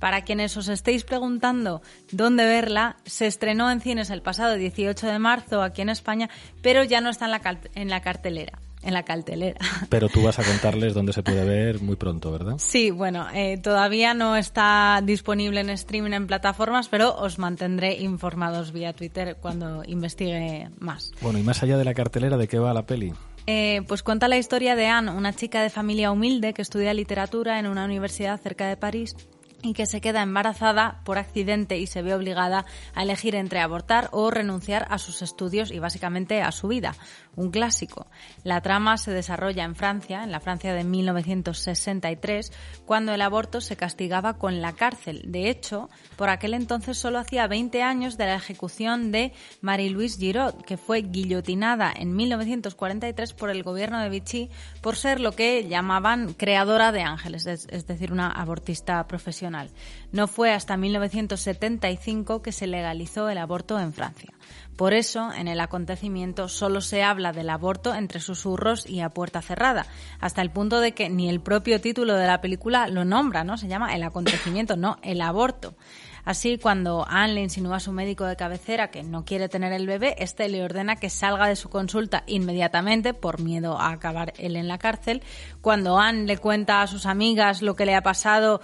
[0.02, 5.20] Para quienes os estéis preguntando dónde verla, se estrenó en cines el pasado 18 de
[5.20, 6.28] marzo aquí en España,
[6.64, 9.60] pero ya no está en la, en la cartelera en la cartelera.
[9.90, 12.56] Pero tú vas a contarles dónde se puede ver muy pronto, ¿verdad?
[12.58, 18.72] Sí, bueno, eh, todavía no está disponible en streaming en plataformas, pero os mantendré informados
[18.72, 21.12] vía Twitter cuando investigue más.
[21.22, 23.14] Bueno, y más allá de la cartelera, ¿de qué va la peli?
[23.46, 27.60] Eh, pues cuenta la historia de Anne, una chica de familia humilde que estudia literatura
[27.60, 29.16] en una universidad cerca de París
[29.62, 34.10] y que se queda embarazada por accidente y se ve obligada a elegir entre abortar
[34.12, 36.96] o renunciar a sus estudios y básicamente a su vida.
[37.36, 38.08] Un clásico.
[38.44, 42.52] La trama se desarrolla en Francia, en la Francia de 1963,
[42.86, 45.22] cuando el aborto se castigaba con la cárcel.
[45.26, 50.56] De hecho, por aquel entonces solo hacía 20 años de la ejecución de Marie-Louise Giraud,
[50.66, 54.50] que fue guillotinada en 1943 por el gobierno de Vichy
[54.82, 59.70] por ser lo que llamaban creadora de ángeles, es decir, una abortista profesional.
[60.12, 64.34] No fue hasta 1975 que se legalizó el aborto en Francia.
[64.76, 69.42] Por eso, en el acontecimiento solo se habla del aborto entre susurros y a puerta
[69.42, 69.86] cerrada,
[70.20, 73.58] hasta el punto de que ni el propio título de la película lo nombra, ¿no?
[73.58, 75.76] Se llama el acontecimiento, no el aborto.
[76.24, 79.88] Así, cuando Anne le insinúa a su médico de cabecera que no quiere tener el
[79.88, 84.56] bebé, este le ordena que salga de su consulta inmediatamente por miedo a acabar él
[84.56, 85.24] en la cárcel.
[85.62, 88.62] Cuando Anne le cuenta a sus amigas lo que le ha pasado,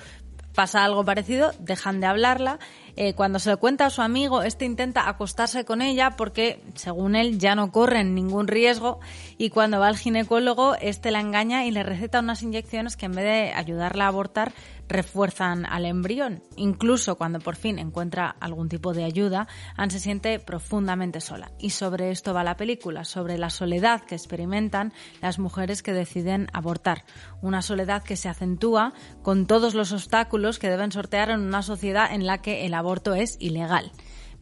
[0.57, 2.57] pasa algo parecido, dejan de hablarla.
[2.95, 7.15] Eh, cuando se lo cuenta a su amigo, este intenta acostarse con ella porque, según
[7.15, 8.99] él, ya no corren ningún riesgo.
[9.37, 13.11] Y cuando va al ginecólogo, este la engaña y le receta unas inyecciones que en
[13.11, 14.51] vez de ayudarla a abortar,
[14.87, 16.43] refuerzan al embrión.
[16.55, 21.51] Incluso cuando por fin encuentra algún tipo de ayuda, Anne se siente profundamente sola.
[21.59, 26.47] Y sobre esto va la película, sobre la soledad que experimentan las mujeres que deciden
[26.53, 27.05] abortar.
[27.41, 32.13] Una soledad que se acentúa con todos los obstáculos que deben sortear en una sociedad
[32.13, 33.91] en la que el aborto es ilegal.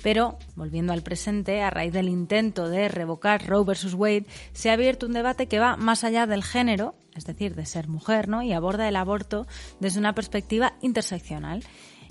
[0.04, 3.94] Pero, volviendo al presente, a raíz del intento de revocar Roe vs.
[3.94, 7.66] Wade, se ha abierto un debate que va más allá del género, es decir, de
[7.66, 8.42] ser mujer, ¿no?
[8.42, 9.48] y aborda el aborto
[9.80, 11.64] desde una perspectiva interseccional.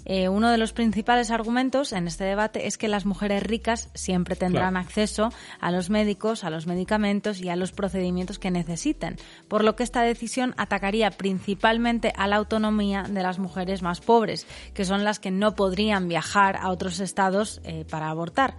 [0.05, 4.37] Eh, uno de los principales argumentos en este debate es que las mujeres ricas siempre
[4.37, 9.17] tendrán acceso a los médicos, a los medicamentos y a los procedimientos que necesiten,
[9.49, 14.47] por lo que esta decisión atacaría principalmente a la autonomía de las mujeres más pobres,
[14.75, 18.55] que son las que no podrían viajar a otros estados eh, para abortar.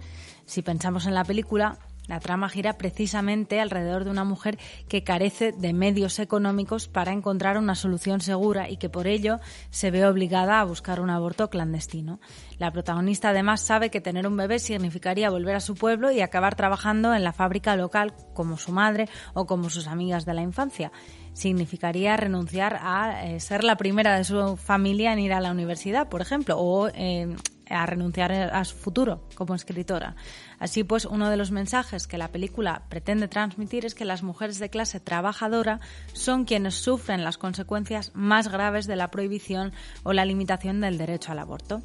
[0.46, 5.52] Si pensamos en la película, la trama gira precisamente alrededor de una mujer que carece
[5.52, 9.38] de medios económicos para encontrar una solución segura y que por ello
[9.70, 12.20] se ve obligada a buscar un aborto clandestino.
[12.58, 16.54] La protagonista además sabe que tener un bebé significaría volver a su pueblo y acabar
[16.54, 20.92] trabajando en la fábrica local como su madre o como sus amigas de la infancia
[21.36, 26.08] significaría renunciar a eh, ser la primera de su familia en ir a la universidad,
[26.08, 27.36] por ejemplo, o eh,
[27.68, 30.16] a renunciar a su futuro como escritora.
[30.58, 34.58] Así pues, uno de los mensajes que la película pretende transmitir es que las mujeres
[34.58, 35.80] de clase trabajadora
[36.14, 39.72] son quienes sufren las consecuencias más graves de la prohibición
[40.04, 41.82] o la limitación del derecho al aborto.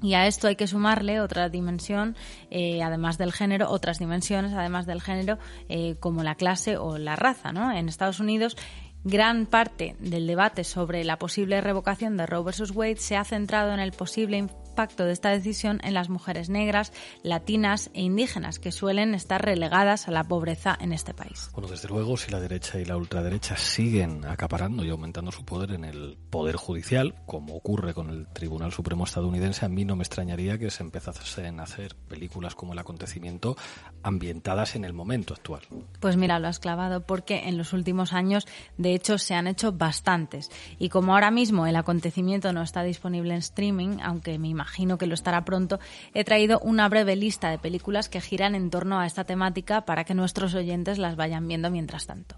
[0.00, 2.16] Y a esto hay que sumarle otra dimensión,
[2.50, 5.38] eh, además del género, otras dimensiones, además del género,
[5.68, 7.52] eh, como la clase o la raza.
[7.52, 7.72] ¿no?
[7.72, 8.56] En Estados Unidos
[9.04, 12.72] Gran parte del debate sobre la posible revocación de Roe vs.
[12.74, 14.48] Wade se ha centrado en el posible
[14.78, 16.92] impacto de esta decisión en las mujeres negras,
[17.24, 21.50] latinas e indígenas, que suelen estar relegadas a la pobreza en este país.
[21.52, 25.72] Bueno, desde luego, si la derecha y la ultraderecha siguen acaparando y aumentando su poder
[25.72, 30.04] en el Poder Judicial, como ocurre con el Tribunal Supremo estadounidense, a mí no me
[30.04, 33.56] extrañaría que se empezasen a hacer películas como El acontecimiento
[34.04, 35.62] ambientadas en el momento actual.
[35.98, 39.72] Pues mira, lo has clavado, porque en los últimos años de hecho, se han hecho
[39.72, 40.52] bastantes.
[40.78, 44.67] Y como ahora mismo el acontecimiento no está disponible en streaming, aunque me imagino
[44.98, 45.80] que lo estará pronto,
[46.14, 50.04] he traído una breve lista de películas que giran en torno a esta temática para
[50.04, 52.36] que nuestros oyentes las vayan viendo mientras tanto.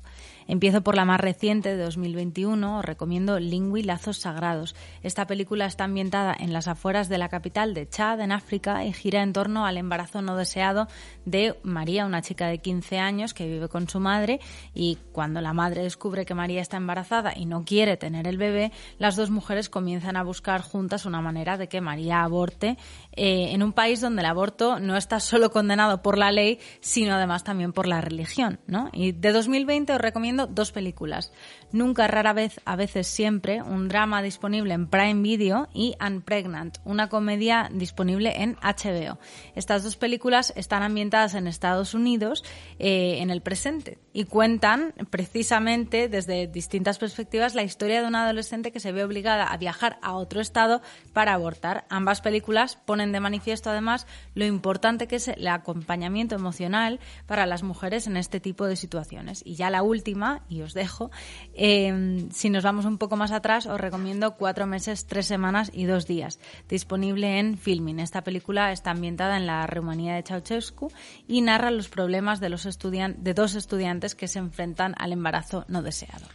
[0.51, 4.75] Empiezo por la más reciente de 2021, os recomiendo Lingui Lazos Sagrados.
[5.05, 8.93] Esta película está ambientada en las afueras de la capital de Chad, en África, y
[8.93, 10.89] gira en torno al embarazo no deseado
[11.25, 14.41] de María, una chica de 15 años que vive con su madre
[14.75, 18.73] y cuando la madre descubre que María está embarazada y no quiere tener el bebé,
[18.99, 22.77] las dos mujeres comienzan a buscar juntas una manera de que María aborte
[23.13, 27.15] eh, en un país donde el aborto no está solo condenado por la ley, sino
[27.15, 28.61] además también por la religión.
[28.67, 28.89] ¿no?
[28.93, 31.33] Y de 2020 os recomiendo dos películas.
[31.73, 37.09] Nunca, rara vez, a veces siempre, un drama disponible en Prime Video y Unpregnant, una
[37.09, 39.19] comedia disponible en HBO.
[39.55, 42.45] Estas dos películas están ambientadas en Estados Unidos
[42.79, 48.73] eh, en el presente y cuentan precisamente desde distintas perspectivas la historia de una adolescente
[48.73, 50.83] que se ve obligada a viajar a otro estado
[51.13, 51.85] para abortar.
[51.89, 57.63] Ambas películas ponen de manifiesto además lo importante que es el acompañamiento emocional para las
[57.63, 59.43] mujeres en este tipo de situaciones.
[59.45, 61.11] Y ya la última, y os dejo,
[61.55, 65.85] eh, si nos vamos un poco más atrás, os recomiendo Cuatro meses, tres semanas y
[65.85, 68.01] dos días, disponible en Filmin.
[68.01, 70.91] Esta película está ambientada en la Rumanía de Ceausescu
[71.29, 75.83] y narra los problemas de, los de dos estudiantes que se enfrentan al embarazo no
[75.83, 76.27] deseado.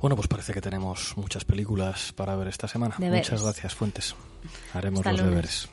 [0.00, 2.96] Bueno, pues parece que tenemos muchas películas para ver esta semana.
[2.98, 4.14] Muchas gracias, Fuentes.
[4.74, 5.68] Haremos los deberes.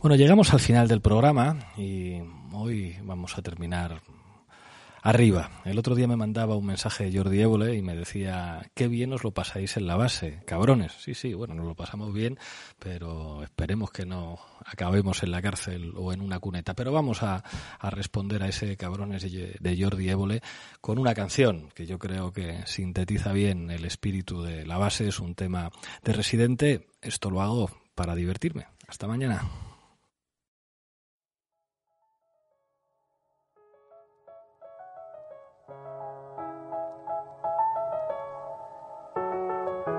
[0.00, 2.18] Bueno, llegamos al final del programa y
[2.52, 4.02] hoy vamos a terminar
[5.02, 5.50] arriba.
[5.64, 9.12] El otro día me mandaba un mensaje de Jordi Évole y me decía, qué bien
[9.12, 10.92] os lo pasáis en la base, cabrones.
[10.92, 12.38] Sí, sí, bueno, nos lo pasamos bien,
[12.78, 16.74] pero esperemos que no acabemos en la cárcel o en una cuneta.
[16.74, 17.42] Pero vamos a,
[17.82, 20.40] responder a ese cabrones de Jordi Évole
[20.80, 25.08] con una canción que yo creo que sintetiza bien el espíritu de la base.
[25.08, 25.70] Es un tema
[26.02, 26.86] de residente.
[27.02, 28.66] Esto lo hago para divertirme.
[28.86, 29.71] Hasta mañana.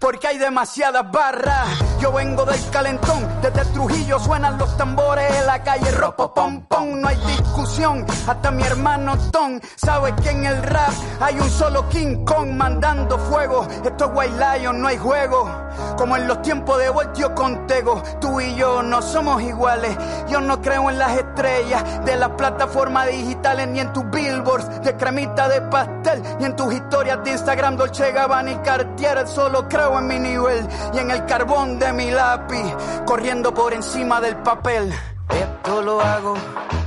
[0.00, 1.68] porque hay demasiadas barras.
[2.00, 7.00] Yo vengo del calentón, desde Trujillo suenan los tambores en la calle ropo pom pom,
[7.00, 8.06] no hay discusión.
[8.26, 13.18] Hasta mi hermano Tom sabe que en el rap hay un solo King Kong mandando
[13.18, 13.68] fuego.
[13.84, 15.48] Esto es White Lion, no hay juego.
[15.96, 19.94] Como en los tiempos de Voltio Contego, tú y yo no somos iguales.
[20.28, 24.96] Yo no creo en las estrellas de las plataformas digitales ni en tus billboards de
[24.96, 29.28] cremita de pastel ni en tus historias de Instagram Dolce Gabbana y Cartier.
[29.28, 32.74] Solo creo en mi nivel y en el carbón de mi lápiz,
[33.06, 34.92] corriendo por encima del papel.
[35.28, 36.34] Esto lo hago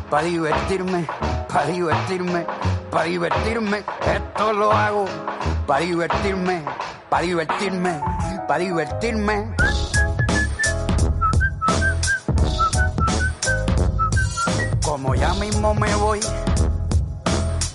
[0.10, 1.08] para divertirme,
[1.48, 2.46] para divertirme,
[2.92, 3.84] para divertirme.
[4.06, 5.06] Esto lo hago
[5.66, 6.64] para divertirme,
[7.10, 8.02] para divertirme,
[8.48, 9.56] para divertirme.
[14.84, 16.20] Como ya mismo me voy,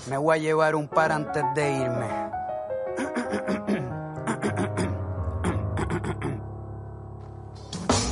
[0.09, 2.38] me voy a llevar un par antes de irme.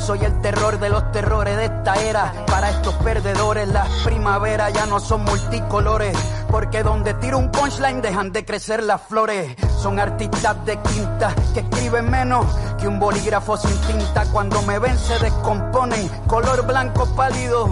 [0.00, 2.32] soy el terror de los terrores de esta era.
[2.46, 6.16] Para estos perdedores, las primaveras ya no son multicolores.
[6.50, 9.54] Porque donde tiro un punchline dejan de crecer las flores.
[9.78, 12.46] Son artistas de quinta que escriben menos
[12.78, 14.24] que un bolígrafo sin tinta.
[14.32, 17.68] Cuando me ven se descomponen, color blanco pálido.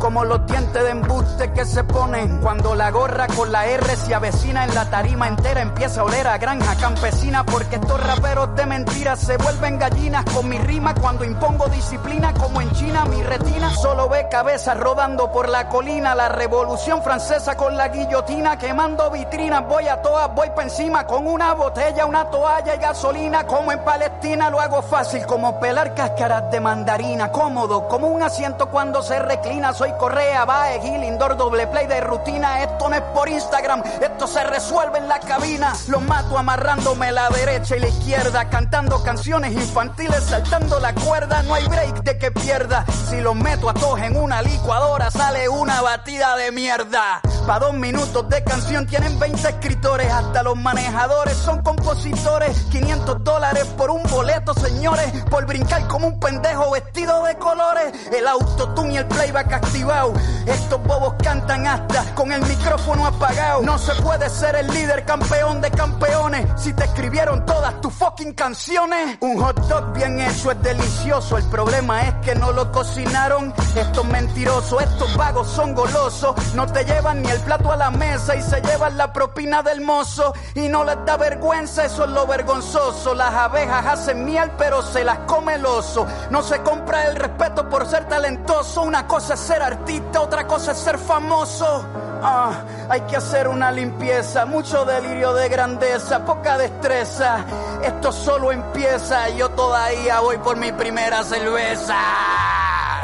[0.00, 4.14] Como los dientes de embuste que se ponen cuando la gorra con la R se
[4.14, 8.64] avecina en la tarima entera empieza a oler a granja campesina porque estos raperos de
[8.64, 13.70] mentiras se vuelven gallinas con mi rima cuando impongo disciplina como en China mi retina
[13.70, 19.66] solo ve cabezas rodando por la colina la revolución francesa con la guillotina quemando vitrinas
[19.66, 23.84] voy a todas voy pa encima con una botella una toalla y gasolina como en
[23.84, 29.18] Palestina lo hago fácil como pelar cáscaras de mandarina cómodo como un asiento cuando se
[29.18, 32.62] reclina soy Correa, Bae, Gil, Indoor, doble play de rutina.
[32.62, 35.74] Esto no es por Instagram, esto se resuelve en la cabina.
[35.88, 41.42] Los mato amarrándome la derecha y la izquierda, cantando canciones infantiles, saltando la cuerda.
[41.42, 42.84] No hay break de que pierda.
[43.08, 47.20] Si los meto a todos en una licuadora, sale una batida de mierda.
[47.46, 52.56] Pa' dos minutos de canción tienen 20 escritores, hasta los manejadores son compositores.
[52.70, 57.92] 500 dólares por un boleto, señores, por brincar como un pendejo vestido de colores.
[58.12, 60.12] El autotune y el playback activado.
[60.46, 63.62] Estos bobos cantan hasta con el micrófono apagado.
[63.62, 68.34] No se puede ser el líder campeón de campeones si te escribieron todas tus fucking
[68.34, 69.18] canciones.
[69.20, 71.36] Un hot dog bien hecho es delicioso.
[71.36, 73.52] El problema es que no lo cocinaron.
[73.74, 76.34] Estos mentirosos, estos vagos son golosos.
[76.54, 79.80] No te llevan ni el plato a la mesa y se llevan la propina del
[79.80, 80.32] mozo.
[80.54, 83.14] Y no les da vergüenza, eso es lo vergonzoso.
[83.14, 86.06] Las abejas hacen miel, pero se las come el oso.
[86.30, 88.82] No se compra el respeto por ser talentoso.
[88.82, 91.84] Una cosa es ser artista, otra cosa es ser famoso.
[92.22, 92.52] Ah,
[92.88, 97.44] hay que hacer una limpieza, mucho delirio de grandeza, poca destreza.
[97.82, 101.96] Esto solo empieza, yo todavía voy por mi primera cerveza.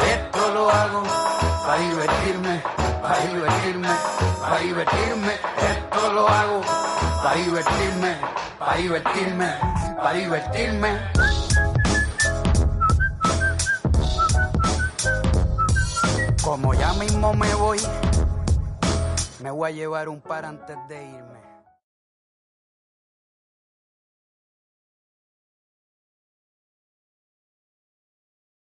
[0.00, 1.02] Esto lo hago
[1.66, 2.62] para divertirme,
[3.02, 3.88] para divertirme,
[4.40, 5.32] para divertirme.
[5.32, 6.60] Esto lo hago
[7.22, 8.16] para divertirme,
[8.58, 9.54] para divertirme,
[9.96, 11.00] para divertirme.
[16.44, 17.80] Como ya mismo me voy,
[19.40, 21.25] me voy a llevar un par antes de irme.